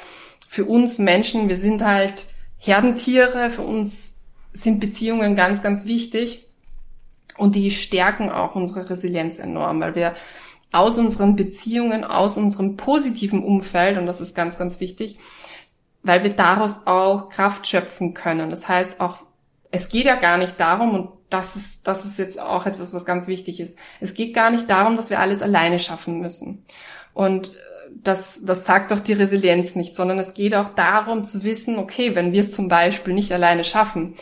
für 0.48 0.64
uns 0.64 0.98
Menschen, 0.98 1.48
wir 1.48 1.56
sind 1.56 1.82
halt 1.84 2.26
Herdentiere, 2.56 3.50
für 3.50 3.62
uns 3.62 4.16
sind 4.52 4.80
Beziehungen 4.80 5.36
ganz, 5.36 5.62
ganz 5.62 5.84
wichtig 5.84 6.46
und 7.36 7.54
die 7.54 7.70
stärken 7.70 8.30
auch 8.30 8.54
unsere 8.54 8.88
Resilienz 8.88 9.38
enorm, 9.38 9.80
weil 9.80 9.94
wir 9.94 10.14
aus 10.72 10.98
unseren 10.98 11.36
Beziehungen, 11.36 12.04
aus 12.04 12.36
unserem 12.36 12.76
positiven 12.76 13.42
Umfeld, 13.42 13.96
und 13.98 14.06
das 14.06 14.20
ist 14.20 14.34
ganz, 14.34 14.58
ganz 14.58 14.80
wichtig, 14.80 15.18
weil 16.02 16.22
wir 16.22 16.30
daraus 16.30 16.86
auch 16.86 17.30
Kraft 17.30 17.66
schöpfen 17.66 18.14
können. 18.14 18.50
Das 18.50 18.68
heißt 18.68 19.00
auch, 19.00 19.18
es 19.70 19.88
geht 19.88 20.06
ja 20.06 20.16
gar 20.16 20.38
nicht 20.38 20.58
darum, 20.60 20.94
und 20.94 21.10
das 21.30 21.56
ist, 21.56 21.86
das 21.86 22.04
ist 22.04 22.18
jetzt 22.18 22.38
auch 22.38 22.66
etwas, 22.66 22.92
was 22.92 23.04
ganz 23.04 23.26
wichtig 23.28 23.60
ist. 23.60 23.76
Es 24.00 24.14
geht 24.14 24.34
gar 24.34 24.50
nicht 24.50 24.68
darum, 24.68 24.96
dass 24.96 25.10
wir 25.10 25.20
alles 25.20 25.42
alleine 25.42 25.78
schaffen 25.78 26.20
müssen. 26.20 26.64
Und 27.18 27.50
das, 28.04 28.38
das 28.44 28.64
sagt 28.64 28.92
doch 28.92 29.00
die 29.00 29.12
Resilienz 29.12 29.74
nicht, 29.74 29.96
sondern 29.96 30.20
es 30.20 30.34
geht 30.34 30.54
auch 30.54 30.68
darum 30.76 31.24
zu 31.24 31.42
wissen, 31.42 31.76
okay, 31.76 32.14
wenn 32.14 32.32
wir 32.32 32.42
es 32.42 32.52
zum 32.52 32.68
Beispiel 32.68 33.12
nicht 33.12 33.32
alleine 33.32 33.64
schaffen, 33.64 34.14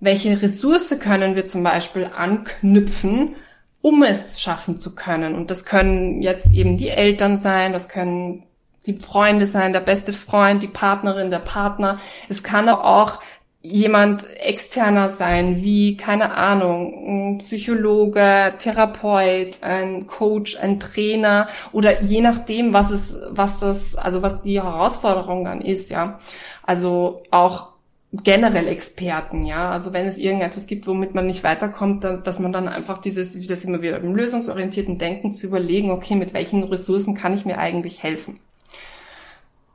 welche 0.00 0.40
Ressource 0.40 0.98
können 0.98 1.36
wir 1.36 1.44
zum 1.44 1.62
Beispiel 1.62 2.06
anknüpfen, 2.06 3.36
um 3.82 4.02
es 4.02 4.40
schaffen 4.40 4.78
zu 4.78 4.94
können? 4.94 5.34
Und 5.34 5.50
das 5.50 5.66
können 5.66 6.22
jetzt 6.22 6.50
eben 6.54 6.78
die 6.78 6.88
Eltern 6.88 7.36
sein, 7.36 7.74
das 7.74 7.90
können 7.90 8.44
die 8.86 8.94
Freunde 8.94 9.46
sein, 9.46 9.74
der 9.74 9.80
beste 9.80 10.14
Freund, 10.14 10.62
die 10.62 10.68
Partnerin, 10.68 11.30
der 11.30 11.38
Partner. 11.38 12.00
Es 12.30 12.42
kann 12.42 12.66
auch 12.70 13.20
jemand 13.62 14.24
externer 14.40 15.08
sein, 15.08 15.62
wie, 15.62 15.96
keine 15.96 16.34
Ahnung, 16.34 17.34
ein 17.34 17.38
Psychologe, 17.38 18.54
Therapeut, 18.58 19.62
ein 19.62 20.06
Coach, 20.08 20.56
ein 20.56 20.80
Trainer 20.80 21.48
oder 21.72 22.02
je 22.02 22.20
nachdem, 22.20 22.72
was 22.72 22.90
es, 22.90 23.16
was 23.30 23.60
das, 23.60 23.94
also 23.94 24.20
was 24.20 24.42
die 24.42 24.60
Herausforderung 24.60 25.44
dann 25.44 25.60
ist, 25.60 25.90
ja. 25.90 26.18
Also 26.64 27.22
auch 27.30 27.72
generell 28.12 28.66
Experten, 28.66 29.46
ja. 29.46 29.70
Also 29.70 29.92
wenn 29.92 30.06
es 30.06 30.18
irgendetwas 30.18 30.66
gibt, 30.66 30.86
womit 30.86 31.14
man 31.14 31.26
nicht 31.26 31.44
weiterkommt, 31.44 32.04
dann, 32.04 32.24
dass 32.24 32.40
man 32.40 32.52
dann 32.52 32.68
einfach 32.68 32.98
dieses, 32.98 33.38
wie 33.38 33.46
das 33.46 33.64
immer 33.64 33.80
wieder 33.80 33.98
im 33.98 34.14
lösungsorientierten 34.14 34.98
Denken 34.98 35.32
zu 35.32 35.46
überlegen, 35.46 35.90
okay, 35.92 36.16
mit 36.16 36.34
welchen 36.34 36.64
Ressourcen 36.64 37.14
kann 37.14 37.34
ich 37.34 37.44
mir 37.44 37.58
eigentlich 37.58 38.02
helfen? 38.02 38.40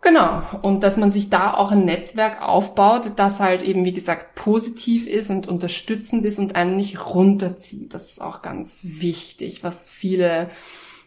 Genau. 0.02 0.42
Und 0.62 0.84
dass 0.84 0.96
man 0.96 1.12
sich 1.12 1.30
da 1.30 1.54
auch 1.54 1.72
ein 1.72 1.86
Netzwerk 1.86 2.42
aufbaut, 2.42 3.14
das 3.16 3.40
halt 3.40 3.64
eben, 3.64 3.84
wie 3.84 3.94
gesagt, 3.94 4.36
positiv 4.36 5.08
ist 5.08 5.30
und 5.30 5.48
unterstützend 5.48 6.24
ist 6.24 6.40
und 6.40 6.56
einen 6.56 6.78
nicht 6.78 7.06
runterzieht. 7.06 7.94
Das 7.94 8.12
ist 8.12 8.22
auch 8.22 8.42
ganz 8.42 8.80
wichtig, 8.84 9.64
was 9.64 9.90
viele 9.90 10.50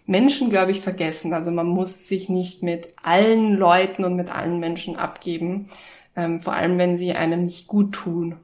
Menschen, 0.07 0.50
glaube 0.50 0.72
ich, 0.72 0.81
vergessen. 0.81 1.33
Also 1.35 1.50
man 1.50 1.66
muss 1.66 2.09
sich 2.09 2.29
nicht 2.29 2.62
mit 2.62 2.88
allen 3.03 3.57
Leuten 3.57 4.05
und 4.05 4.16
mit 4.16 4.31
allen 4.31 4.59
Menschen 4.59 4.96
abgeben, 4.96 5.68
ähm, 6.16 6.40
vor 6.40 6.55
allem 6.55 6.76
wenn 6.79 6.96
sie 6.96 7.12
einem 7.12 7.44
nicht 7.44 7.68
gut 7.68 7.92
tun. 7.92 8.37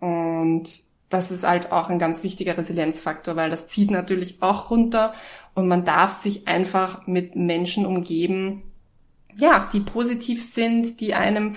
Und 0.00 0.64
das 1.10 1.30
ist 1.30 1.46
halt 1.46 1.70
auch 1.70 1.90
ein 1.90 1.98
ganz 1.98 2.22
wichtiger 2.22 2.56
Resilienzfaktor, 2.56 3.36
weil 3.36 3.50
das 3.50 3.66
zieht 3.66 3.90
natürlich 3.90 4.42
auch 4.42 4.70
runter 4.70 5.12
und 5.54 5.68
man 5.68 5.84
darf 5.84 6.12
sich 6.14 6.48
einfach 6.48 7.06
mit 7.06 7.36
Menschen 7.36 7.86
umgeben, 7.86 8.62
ja, 9.38 9.68
die 9.72 9.80
positiv 9.80 10.44
sind, 10.44 11.00
die 11.00 11.14
einem 11.14 11.56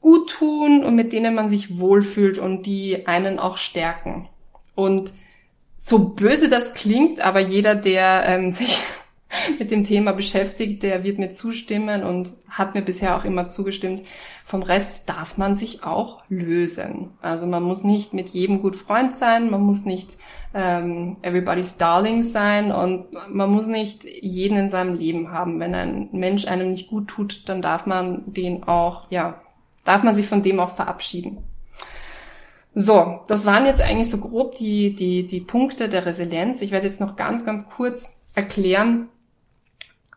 gut 0.00 0.30
tun 0.30 0.84
und 0.84 0.94
mit 0.94 1.12
denen 1.12 1.34
man 1.34 1.48
sich 1.48 1.78
wohlfühlt 1.78 2.38
und 2.38 2.64
die 2.64 3.06
einen 3.06 3.38
auch 3.38 3.56
stärken. 3.56 4.28
Und 4.74 5.12
so 5.78 5.98
böse 5.98 6.48
das 6.48 6.74
klingt, 6.74 7.20
aber 7.20 7.40
jeder, 7.40 7.74
der 7.74 8.24
ähm, 8.26 8.50
sich 8.52 8.78
mit 9.58 9.70
dem 9.70 9.84
Thema 9.84 10.12
beschäftigt, 10.12 10.82
der 10.82 11.04
wird 11.04 11.18
mir 11.18 11.32
zustimmen 11.32 12.04
und 12.04 12.28
hat 12.48 12.74
mir 12.74 12.82
bisher 12.82 13.16
auch 13.16 13.24
immer 13.24 13.48
zugestimmt. 13.48 14.02
Vom 14.46 14.62
Rest 14.62 15.08
darf 15.08 15.38
man 15.38 15.56
sich 15.56 15.84
auch 15.84 16.22
lösen. 16.28 17.12
Also 17.22 17.46
man 17.46 17.62
muss 17.62 17.82
nicht 17.82 18.12
mit 18.12 18.28
jedem 18.28 18.60
gut 18.60 18.76
Freund 18.76 19.16
sein, 19.16 19.50
man 19.50 19.62
muss 19.62 19.86
nicht 19.86 20.10
ähm, 20.52 21.16
everybody's 21.22 21.78
darling 21.78 22.22
sein 22.22 22.70
und 22.70 23.06
man 23.30 23.50
muss 23.50 23.66
nicht 23.66 24.04
jeden 24.04 24.58
in 24.58 24.68
seinem 24.68 24.94
Leben 24.96 25.30
haben. 25.32 25.58
Wenn 25.60 25.74
ein 25.74 26.08
Mensch 26.12 26.46
einem 26.46 26.72
nicht 26.72 26.88
gut 26.88 27.08
tut, 27.08 27.48
dann 27.48 27.62
darf 27.62 27.86
man 27.86 28.22
den 28.26 28.64
auch, 28.64 29.10
ja, 29.10 29.40
darf 29.82 30.02
man 30.02 30.14
sich 30.14 30.26
von 30.26 30.42
dem 30.42 30.60
auch 30.60 30.76
verabschieden. 30.76 31.38
So, 32.74 33.20
das 33.28 33.46
waren 33.46 33.64
jetzt 33.64 33.80
eigentlich 33.80 34.10
so 34.10 34.18
grob 34.18 34.56
die, 34.56 34.94
die, 34.94 35.26
die 35.26 35.40
Punkte 35.40 35.88
der 35.88 36.04
Resilienz. 36.04 36.60
Ich 36.60 36.70
werde 36.70 36.88
jetzt 36.88 37.00
noch 37.00 37.16
ganz, 37.16 37.46
ganz 37.46 37.66
kurz 37.68 38.14
erklären, 38.34 39.08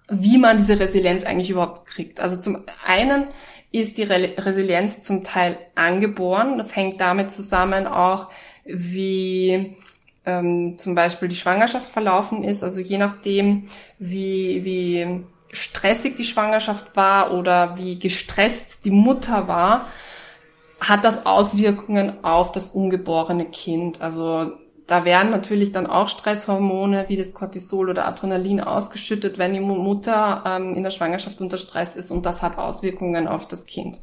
wie 0.09 0.37
man 0.37 0.57
diese 0.57 0.79
Resilienz 0.79 1.23
eigentlich 1.23 1.49
überhaupt 1.49 1.85
kriegt. 1.85 2.19
Also 2.19 2.37
zum 2.37 2.63
einen 2.85 3.27
ist 3.71 3.97
die 3.97 4.03
Re 4.03 4.33
Resilienz 4.37 5.01
zum 5.01 5.23
Teil 5.23 5.57
angeboren. 5.75 6.57
Das 6.57 6.75
hängt 6.75 7.01
damit 7.01 7.31
zusammen 7.31 7.85
auch, 7.85 8.29
wie 8.65 9.77
ähm, 10.25 10.77
zum 10.77 10.95
Beispiel 10.95 11.27
die 11.27 11.35
Schwangerschaft 11.35 11.87
verlaufen 11.87 12.43
ist. 12.43 12.63
Also 12.63 12.79
je 12.79 12.97
nachdem, 12.97 13.67
wie, 13.99 14.63
wie 14.63 15.23
stressig 15.51 16.15
die 16.15 16.23
Schwangerschaft 16.23 16.95
war 16.95 17.33
oder 17.33 17.77
wie 17.77 17.97
gestresst 17.99 18.85
die 18.85 18.91
Mutter 18.91 19.47
war, 19.47 19.87
hat 20.79 21.03
das 21.03 21.25
Auswirkungen 21.25 22.23
auf 22.23 22.51
das 22.51 22.69
ungeborene 22.69 23.45
Kind. 23.45 24.01
Also 24.01 24.51
da 24.87 25.03
werden 25.03 25.31
natürlich 25.31 25.73
dann 25.73 25.85
auch 25.85 26.07
Stresshormone 26.07 27.05
wie 27.09 27.17
das 27.17 27.33
Cortisol 27.33 27.89
oder 27.89 28.07
Adrenalin 28.07 28.61
ausgeschüttet, 28.61 29.37
wenn 29.37 29.53
die 29.53 29.59
Mutter 29.59 30.43
ähm, 30.45 30.75
in 30.75 30.83
der 30.83 30.91
Schwangerschaft 30.91 31.41
unter 31.41 31.57
Stress 31.57 31.95
ist 31.95 32.09
und 32.09 32.25
das 32.25 32.41
hat 32.41 32.57
Auswirkungen 32.57 33.27
auf 33.27 33.47
das 33.47 33.65
Kind. 33.65 33.97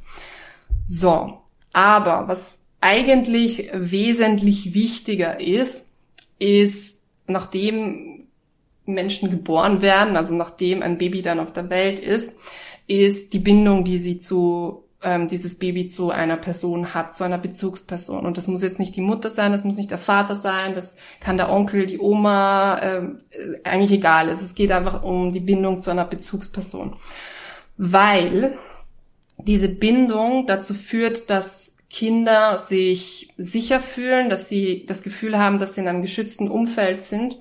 So, 0.86 1.38
aber 1.72 2.28
was 2.28 2.58
eigentlich 2.80 3.70
wesentlich 3.72 4.74
wichtiger 4.74 5.40
ist, 5.40 5.90
ist, 6.38 6.98
nachdem 7.26 8.28
Menschen 8.84 9.30
geboren 9.30 9.80
werden, 9.80 10.18
also 10.18 10.34
nachdem 10.34 10.82
ein 10.82 10.98
Baby 10.98 11.22
dann 11.22 11.40
auf 11.40 11.52
der 11.52 11.70
Welt 11.70 11.98
ist, 11.98 12.38
ist 12.86 13.32
die 13.32 13.38
Bindung, 13.38 13.84
die 13.84 13.96
sie 13.96 14.18
zu 14.18 14.83
ähm, 15.04 15.28
dieses 15.28 15.58
Baby 15.58 15.86
zu 15.86 16.10
einer 16.10 16.36
Person 16.36 16.94
hat, 16.94 17.14
zu 17.14 17.24
einer 17.24 17.38
Bezugsperson. 17.38 18.24
Und 18.26 18.36
das 18.36 18.48
muss 18.48 18.62
jetzt 18.62 18.78
nicht 18.78 18.96
die 18.96 19.00
Mutter 19.00 19.30
sein, 19.30 19.52
das 19.52 19.64
muss 19.64 19.76
nicht 19.76 19.90
der 19.90 19.98
Vater 19.98 20.34
sein, 20.34 20.74
das 20.74 20.96
kann 21.20 21.36
der 21.36 21.50
Onkel, 21.50 21.86
die 21.86 21.98
Oma, 21.98 22.80
ähm, 22.82 23.20
äh, 23.30 23.68
eigentlich 23.68 23.92
egal. 23.92 24.28
Also 24.28 24.44
es 24.44 24.54
geht 24.54 24.72
einfach 24.72 25.02
um 25.02 25.32
die 25.32 25.40
Bindung 25.40 25.80
zu 25.80 25.90
einer 25.90 26.04
Bezugsperson. 26.04 26.96
Weil 27.76 28.56
diese 29.38 29.68
Bindung 29.68 30.46
dazu 30.46 30.74
führt, 30.74 31.28
dass 31.30 31.76
Kinder 31.90 32.58
sich 32.58 33.32
sicher 33.36 33.78
fühlen, 33.78 34.28
dass 34.28 34.48
sie 34.48 34.84
das 34.86 35.02
Gefühl 35.02 35.38
haben, 35.38 35.60
dass 35.60 35.74
sie 35.74 35.82
in 35.82 35.88
einem 35.88 36.02
geschützten 36.02 36.50
Umfeld 36.50 37.04
sind. 37.04 37.38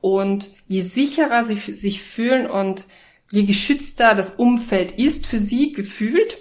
Und 0.00 0.50
je 0.66 0.82
sicherer 0.82 1.44
sie 1.44 1.56
sich 1.56 2.02
fühlen 2.02 2.46
und 2.50 2.84
je 3.30 3.44
geschützter 3.44 4.14
das 4.14 4.32
Umfeld 4.32 4.92
ist 4.92 5.26
für 5.26 5.38
sie 5.38 5.72
gefühlt, 5.72 6.36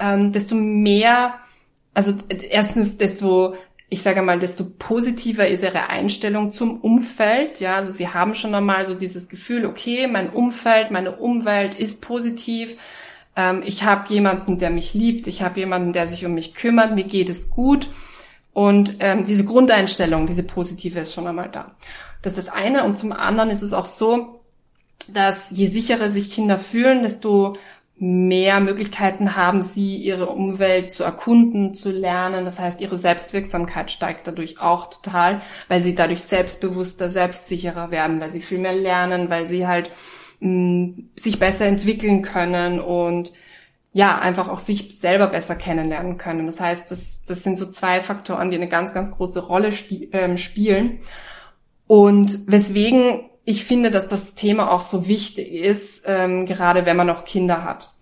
ähm, 0.00 0.32
desto 0.32 0.54
mehr, 0.54 1.34
also 1.94 2.14
erstens, 2.28 2.98
desto, 2.98 3.54
ich 3.88 4.02
sage 4.02 4.22
mal, 4.22 4.38
desto 4.38 4.64
positiver 4.64 5.46
ist 5.46 5.62
ihre 5.62 5.88
Einstellung 5.88 6.52
zum 6.52 6.80
Umfeld. 6.80 7.60
Ja, 7.60 7.76
also 7.76 7.90
sie 7.90 8.08
haben 8.08 8.34
schon 8.34 8.54
einmal 8.54 8.84
so 8.84 8.94
dieses 8.94 9.28
Gefühl, 9.28 9.66
okay, 9.66 10.06
mein 10.06 10.30
Umfeld, 10.30 10.90
meine 10.90 11.16
Umwelt 11.16 11.74
ist 11.74 12.00
positiv. 12.00 12.76
Ähm, 13.36 13.62
ich 13.64 13.84
habe 13.84 14.12
jemanden, 14.12 14.58
der 14.58 14.70
mich 14.70 14.94
liebt. 14.94 15.26
Ich 15.26 15.42
habe 15.42 15.60
jemanden, 15.60 15.92
der 15.92 16.08
sich 16.08 16.24
um 16.24 16.34
mich 16.34 16.54
kümmert. 16.54 16.94
Mir 16.94 17.04
geht 17.04 17.28
es 17.28 17.50
gut. 17.50 17.88
Und 18.52 18.96
ähm, 19.00 19.26
diese 19.26 19.44
Grundeinstellung, 19.44 20.26
diese 20.26 20.42
positive 20.42 21.00
ist 21.00 21.14
schon 21.14 21.26
einmal 21.26 21.50
da. 21.50 21.76
Das 22.22 22.38
ist 22.38 22.48
das 22.48 22.54
eine. 22.54 22.84
Und 22.84 22.98
zum 22.98 23.12
anderen 23.12 23.50
ist 23.50 23.62
es 23.62 23.72
auch 23.74 23.86
so, 23.86 24.40
dass 25.08 25.50
je 25.50 25.66
sicherer 25.66 26.10
sich 26.10 26.30
Kinder 26.30 26.58
fühlen, 26.58 27.02
desto 27.02 27.56
mehr 27.98 28.60
Möglichkeiten 28.60 29.36
haben 29.36 29.62
sie, 29.62 29.96
ihre 29.96 30.28
Umwelt 30.28 30.92
zu 30.92 31.02
erkunden, 31.02 31.74
zu 31.74 31.90
lernen. 31.90 32.44
Das 32.44 32.58
heißt, 32.58 32.80
ihre 32.80 32.98
Selbstwirksamkeit 32.98 33.90
steigt 33.90 34.26
dadurch 34.26 34.60
auch 34.60 34.90
total, 34.90 35.40
weil 35.68 35.80
sie 35.80 35.94
dadurch 35.94 36.22
selbstbewusster, 36.22 37.08
selbstsicherer 37.08 37.90
werden, 37.90 38.20
weil 38.20 38.30
sie 38.30 38.42
viel 38.42 38.58
mehr 38.58 38.74
lernen, 38.74 39.30
weil 39.30 39.46
sie 39.46 39.66
halt 39.66 39.90
mh, 40.40 40.50
mm, 40.50 41.10
sich 41.16 41.38
besser 41.38 41.66
entwickeln 41.66 42.20
können 42.20 42.80
und 42.80 43.32
ja, 43.94 44.18
einfach 44.18 44.48
auch 44.48 44.60
sich 44.60 45.00
selber 45.00 45.28
besser 45.28 45.54
kennenlernen 45.54 46.18
können. 46.18 46.44
Das 46.44 46.60
heißt, 46.60 46.90
das, 46.90 47.24
das 47.24 47.42
sind 47.42 47.56
so 47.56 47.64
zwei 47.64 48.02
Faktoren, 48.02 48.50
die 48.50 48.58
eine 48.58 48.68
ganz, 48.68 48.92
ganz 48.92 49.10
große 49.10 49.46
Rolle 49.46 49.70
ähm, 50.12 50.36
spielen. 50.36 50.98
Und 51.86 52.40
weswegen 52.46 53.30
ich 53.46 53.64
finde, 53.64 53.92
dass 53.92 54.08
das 54.08 54.34
Thema 54.34 54.72
auch 54.72 54.82
so 54.82 55.06
wichtig 55.08 55.52
ist, 55.52 56.02
ähm, 56.04 56.46
gerade 56.46 56.84
wenn 56.84 56.96
man 56.96 57.06
noch 57.06 57.24
Kinder 57.24 57.64
hat. 57.64 57.92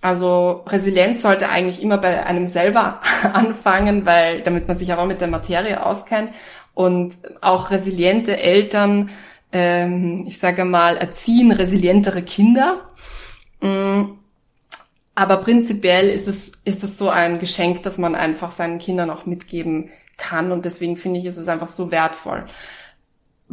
Also 0.00 0.62
Resilienz 0.66 1.22
sollte 1.22 1.48
eigentlich 1.48 1.82
immer 1.82 1.98
bei 1.98 2.24
einem 2.24 2.46
selber 2.46 3.00
anfangen, 3.22 4.06
weil 4.06 4.42
damit 4.42 4.68
man 4.68 4.76
sich 4.76 4.92
aber 4.92 5.04
mit 5.04 5.20
der 5.20 5.28
Materie 5.28 5.84
auskennt 5.84 6.30
und 6.72 7.18
auch 7.40 7.70
resiliente 7.72 8.36
Eltern, 8.38 9.10
ähm, 9.52 10.24
ich 10.26 10.38
sage 10.38 10.64
mal, 10.64 10.96
erziehen 10.96 11.50
resilientere 11.50 12.22
Kinder. 12.22 12.88
Mm, 13.60 14.02
aber 15.16 15.38
prinzipiell 15.38 16.10
ist 16.10 16.28
es, 16.28 16.52
ist 16.64 16.84
es 16.84 16.96
so 16.96 17.10
ein 17.10 17.40
Geschenk, 17.40 17.82
dass 17.82 17.98
man 17.98 18.14
einfach 18.14 18.52
seinen 18.52 18.78
Kindern 18.78 19.10
auch 19.10 19.26
mitgeben 19.26 19.90
kann 20.16 20.52
und 20.52 20.64
deswegen 20.64 20.96
finde 20.96 21.18
ich, 21.18 21.26
ist 21.26 21.38
es 21.38 21.48
einfach 21.48 21.68
so 21.68 21.90
wertvoll. 21.90 22.46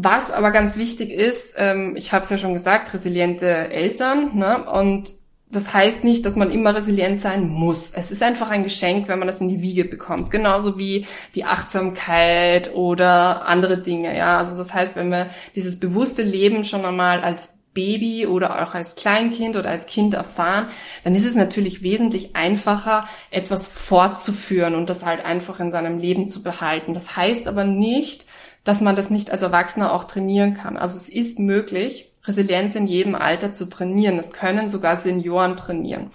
Was 0.01 0.31
aber 0.31 0.51
ganz 0.51 0.77
wichtig 0.77 1.11
ist, 1.11 1.55
ähm, 1.57 1.97
ich 1.97 2.13
habe 2.13 2.23
es 2.23 2.29
ja 2.29 2.37
schon 2.37 2.53
gesagt, 2.53 2.93
resiliente 2.93 3.45
Eltern. 3.45 4.33
Ne? 4.33 4.63
Und 4.71 5.09
das 5.51 5.73
heißt 5.73 6.05
nicht, 6.05 6.25
dass 6.25 6.37
man 6.37 6.51
immer 6.51 6.73
resilient 6.73 7.19
sein 7.19 7.49
muss. 7.49 7.91
Es 7.91 8.09
ist 8.09 8.23
einfach 8.23 8.49
ein 8.49 8.63
Geschenk, 8.63 9.09
wenn 9.09 9.19
man 9.19 9.27
das 9.27 9.41
in 9.41 9.49
die 9.49 9.61
Wiege 9.61 9.83
bekommt. 9.83 10.31
Genauso 10.31 10.79
wie 10.79 11.05
die 11.35 11.43
Achtsamkeit 11.43 12.73
oder 12.73 13.45
andere 13.45 13.81
Dinge. 13.81 14.15
Ja, 14.15 14.37
also 14.37 14.55
das 14.55 14.73
heißt, 14.73 14.95
wenn 14.95 15.09
wir 15.09 15.31
dieses 15.53 15.81
bewusste 15.81 16.23
Leben 16.23 16.63
schon 16.63 16.85
einmal 16.85 17.19
als 17.19 17.55
Baby 17.73 18.25
oder 18.25 18.63
auch 18.63 18.73
als 18.73 18.95
Kleinkind 18.95 19.57
oder 19.57 19.69
als 19.69 19.85
Kind 19.85 20.13
erfahren, 20.13 20.67
dann 21.03 21.13
ist 21.13 21.25
es 21.25 21.35
natürlich 21.35 21.83
wesentlich 21.83 22.37
einfacher, 22.37 23.09
etwas 23.31 23.67
fortzuführen 23.67 24.75
und 24.75 24.89
das 24.89 25.05
halt 25.05 25.25
einfach 25.25 25.59
in 25.59 25.71
seinem 25.71 25.99
Leben 25.99 26.29
zu 26.29 26.41
behalten. 26.41 26.93
Das 26.93 27.17
heißt 27.17 27.49
aber 27.49 27.65
nicht, 27.65 28.25
dass 28.69 28.81
man 28.81 28.95
das 28.95 29.09
nicht 29.09 29.31
als 29.31 29.41
Erwachsener 29.41 29.91
auch 29.91 30.03
trainieren 30.03 30.53
kann. 30.53 30.77
Also 30.77 30.95
es 30.95 31.09
ist 31.09 31.39
möglich, 31.39 32.11
Resilienz 32.25 32.75
in 32.75 32.85
jedem 32.85 33.15
Alter 33.15 33.51
zu 33.51 33.65
trainieren. 33.65 34.17
Das 34.17 34.31
können 34.31 34.69
sogar 34.69 34.95
Senioren 34.97 35.57
trainieren. 35.57 36.11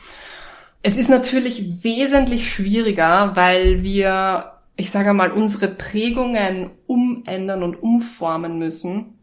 Es 0.80 0.96
ist 0.96 1.10
natürlich 1.10 1.82
wesentlich 1.82 2.48
schwieriger, 2.48 3.34
weil 3.34 3.82
wir, 3.82 4.52
ich 4.76 4.92
sage 4.92 5.12
mal, 5.14 5.32
unsere 5.32 5.66
Prägungen 5.66 6.70
umändern 6.86 7.64
und 7.64 7.82
umformen 7.82 8.56
müssen. 8.56 9.18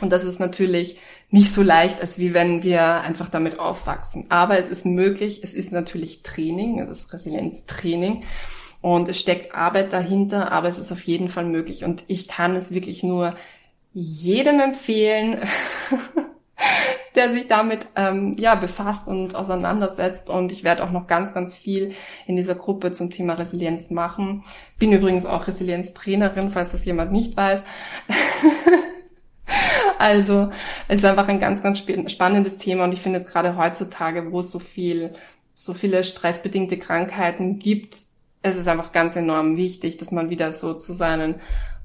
Und 0.00 0.10
das 0.10 0.24
ist 0.24 0.40
natürlich 0.40 0.98
nicht 1.30 1.52
so 1.52 1.62
leicht, 1.62 2.00
als 2.00 2.18
wie 2.18 2.34
wenn 2.34 2.64
wir 2.64 3.02
einfach 3.02 3.28
damit 3.28 3.60
aufwachsen. 3.60 4.26
Aber 4.30 4.58
es 4.58 4.68
ist 4.68 4.84
möglich, 4.84 5.42
es 5.44 5.54
ist 5.54 5.70
natürlich 5.70 6.24
Training, 6.24 6.80
es 6.80 6.88
ist 6.88 7.12
Resilienztraining. 7.12 8.24
Und 8.80 9.08
es 9.08 9.18
steckt 9.18 9.54
Arbeit 9.54 9.92
dahinter, 9.92 10.52
aber 10.52 10.68
es 10.68 10.78
ist 10.78 10.92
auf 10.92 11.02
jeden 11.02 11.28
Fall 11.28 11.44
möglich. 11.44 11.84
Und 11.84 12.04
ich 12.06 12.28
kann 12.28 12.54
es 12.54 12.72
wirklich 12.72 13.02
nur 13.02 13.34
jedem 13.92 14.60
empfehlen, 14.60 15.40
der 17.14 17.30
sich 17.30 17.48
damit 17.48 17.88
ähm, 17.96 18.34
ja 18.38 18.54
befasst 18.54 19.08
und 19.08 19.34
auseinandersetzt. 19.34 20.30
Und 20.30 20.52
ich 20.52 20.62
werde 20.62 20.84
auch 20.84 20.92
noch 20.92 21.08
ganz, 21.08 21.34
ganz 21.34 21.54
viel 21.54 21.94
in 22.26 22.36
dieser 22.36 22.54
Gruppe 22.54 22.92
zum 22.92 23.10
Thema 23.10 23.34
Resilienz 23.34 23.90
machen. 23.90 24.44
Bin 24.78 24.92
übrigens 24.92 25.26
auch 25.26 25.48
Resilienztrainerin, 25.48 26.50
falls 26.50 26.72
das 26.72 26.84
jemand 26.84 27.10
nicht 27.10 27.36
weiß. 27.36 27.64
also 29.98 30.50
es 30.86 30.98
ist 30.98 31.04
einfach 31.04 31.26
ein 31.26 31.40
ganz, 31.40 31.62
ganz 31.62 31.78
spannendes 31.78 32.58
Thema 32.58 32.84
und 32.84 32.92
ich 32.92 33.00
finde 33.00 33.18
es 33.18 33.26
gerade 33.26 33.56
heutzutage, 33.56 34.30
wo 34.30 34.38
es 34.38 34.52
so 34.52 34.60
viel, 34.60 35.14
so 35.54 35.74
viele 35.74 36.04
stressbedingte 36.04 36.78
Krankheiten 36.78 37.58
gibt, 37.58 37.96
es 38.48 38.56
ist 38.56 38.68
einfach 38.68 38.92
ganz 38.92 39.16
enorm 39.16 39.56
wichtig, 39.56 39.96
dass 39.96 40.10
man 40.10 40.30
wieder 40.30 40.52
so 40.52 40.74
zu 40.74 40.92
seinen 40.92 41.36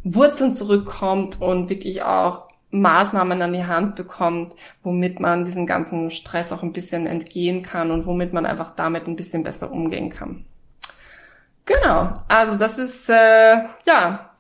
Wurzeln 0.04 0.54
zurückkommt 0.54 1.42
und 1.42 1.70
wirklich 1.70 2.04
auch 2.04 2.50
Maßnahmen 2.72 3.42
an 3.42 3.54
die 3.54 3.66
Hand 3.66 3.96
bekommt, 3.96 4.54
womit 4.82 5.20
man 5.20 5.46
diesen 5.46 5.68
ganzen 5.68 6.12
Stress 6.12 6.52
auch 6.52 6.64
ein 6.64 6.74
bisschen 6.74 7.06
entgehen 7.06 7.62
kann 7.62 7.92
und 7.92 8.06
womit 8.06 8.34
man 8.34 8.46
einfach 8.46 8.76
damit 8.76 9.08
ein 9.08 9.16
bisschen 9.16 9.44
besser 9.44 9.72
umgehen 9.72 10.10
kann. 10.10 10.46
Genau, 11.66 12.14
also 12.28 12.58
das 12.58 12.80
ist, 12.80 13.10
äh, 13.10 13.64
ja, 13.86 14.32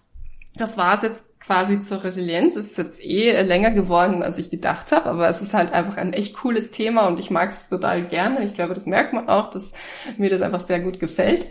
das 0.56 0.78
war 0.78 0.96
es 0.96 1.04
jetzt 1.04 1.26
quasi 1.46 1.82
zur 1.82 2.04
Resilienz. 2.04 2.56
Es 2.56 2.72
ist 2.72 2.78
jetzt 2.78 3.04
eh 3.04 3.42
länger 3.42 3.72
geworden, 3.72 4.24
als 4.24 4.38
ich 4.38 4.50
gedacht 4.50 4.92
habe, 4.92 5.06
aber 5.06 5.30
es 5.30 5.42
ist 5.42 5.54
halt 5.54 5.72
einfach 5.72 5.98
ein 5.98 6.14
echt 6.14 6.36
cooles 6.36 6.72
Thema 6.72 7.08
und 7.08 7.20
ich 7.20 7.32
mag 7.32 7.52
es 7.52 7.70
total 7.70 8.08
gerne. 8.08 8.44
Ich 8.44 8.54
glaube, 8.54 8.74
das 8.74 8.86
merkt 8.86 9.14
man 9.14 9.30
auch, 9.30 9.50
dass 9.52 9.74
mir 10.18 10.30
das 10.30 10.42
einfach 10.42 10.62
sehr 10.62 10.80
gut 10.80 11.00
gefällt. 11.00 11.48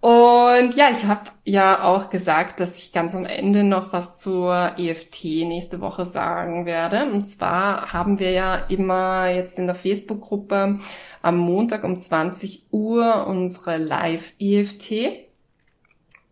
Und 0.00 0.76
ja, 0.76 0.90
ich 0.92 1.04
habe 1.04 1.30
ja 1.44 1.82
auch 1.82 2.08
gesagt, 2.08 2.60
dass 2.60 2.78
ich 2.78 2.92
ganz 2.92 3.16
am 3.16 3.24
Ende 3.24 3.64
noch 3.64 3.92
was 3.92 4.16
zur 4.16 4.74
EFT 4.78 5.24
nächste 5.24 5.80
Woche 5.80 6.06
sagen 6.06 6.66
werde. 6.66 7.10
Und 7.10 7.28
zwar 7.28 7.92
haben 7.92 8.20
wir 8.20 8.30
ja 8.30 8.56
immer 8.68 9.28
jetzt 9.28 9.58
in 9.58 9.66
der 9.66 9.74
Facebook-Gruppe 9.74 10.78
am 11.20 11.38
Montag 11.38 11.82
um 11.82 11.98
20 11.98 12.66
Uhr 12.70 13.26
unsere 13.26 13.76
Live-EFT. 13.78 15.26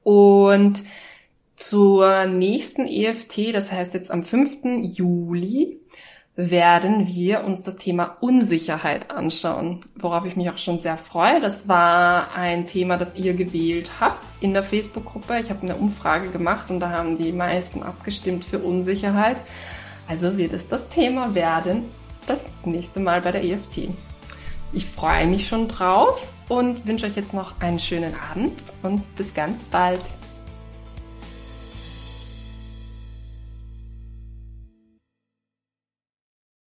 Und 0.05 0.85
zur 1.57 2.26
nächsten 2.26 2.87
EFT, 2.87 3.52
das 3.52 3.72
heißt 3.72 3.94
jetzt 3.94 4.12
am 4.12 4.22
5. 4.22 4.59
Juli, 4.96 5.81
werden 6.37 7.07
wir 7.07 7.44
uns 7.44 7.62
das 7.62 7.77
Thema 7.77 8.18
Unsicherheit 8.20 9.11
anschauen, 9.11 9.81
worauf 9.94 10.27
ich 10.27 10.37
mich 10.37 10.51
auch 10.51 10.59
schon 10.59 10.81
sehr 10.81 10.99
freue. 10.99 11.40
Das 11.40 11.66
war 11.66 12.35
ein 12.35 12.66
Thema, 12.66 12.99
das 12.99 13.16
ihr 13.16 13.33
gewählt 13.33 13.90
habt 14.01 14.25
in 14.40 14.53
der 14.53 14.62
Facebook-Gruppe. 14.62 15.38
Ich 15.40 15.49
habe 15.49 15.62
eine 15.62 15.77
Umfrage 15.77 16.29
gemacht 16.29 16.70
und 16.70 16.81
da 16.81 16.90
haben 16.90 17.16
die 17.16 17.33
meisten 17.33 17.83
abgestimmt 17.83 18.44
für 18.44 18.59
Unsicherheit. 18.59 19.38
Also 20.09 20.37
wird 20.37 20.53
es 20.53 20.68
das 20.68 20.90
Thema 20.90 21.35
werden, 21.35 21.85
das 22.27 22.44
nächste 22.66 23.01
Mal 23.01 23.22
bei 23.22 23.33
der 23.33 23.42
EFT. 23.42 23.88
Ich 24.72 24.85
freue 24.85 25.27
mich 25.27 25.49
schon 25.49 25.68
drauf 25.68 26.33
und 26.49 26.87
wünsche 26.87 27.07
euch 27.07 27.16
jetzt 27.16 27.33
noch 27.33 27.61
einen 27.61 27.79
schönen 27.79 28.12
Abend 28.31 28.53
und 28.83 29.16
bis 29.16 29.33
ganz 29.33 29.62
bald. 29.64 30.03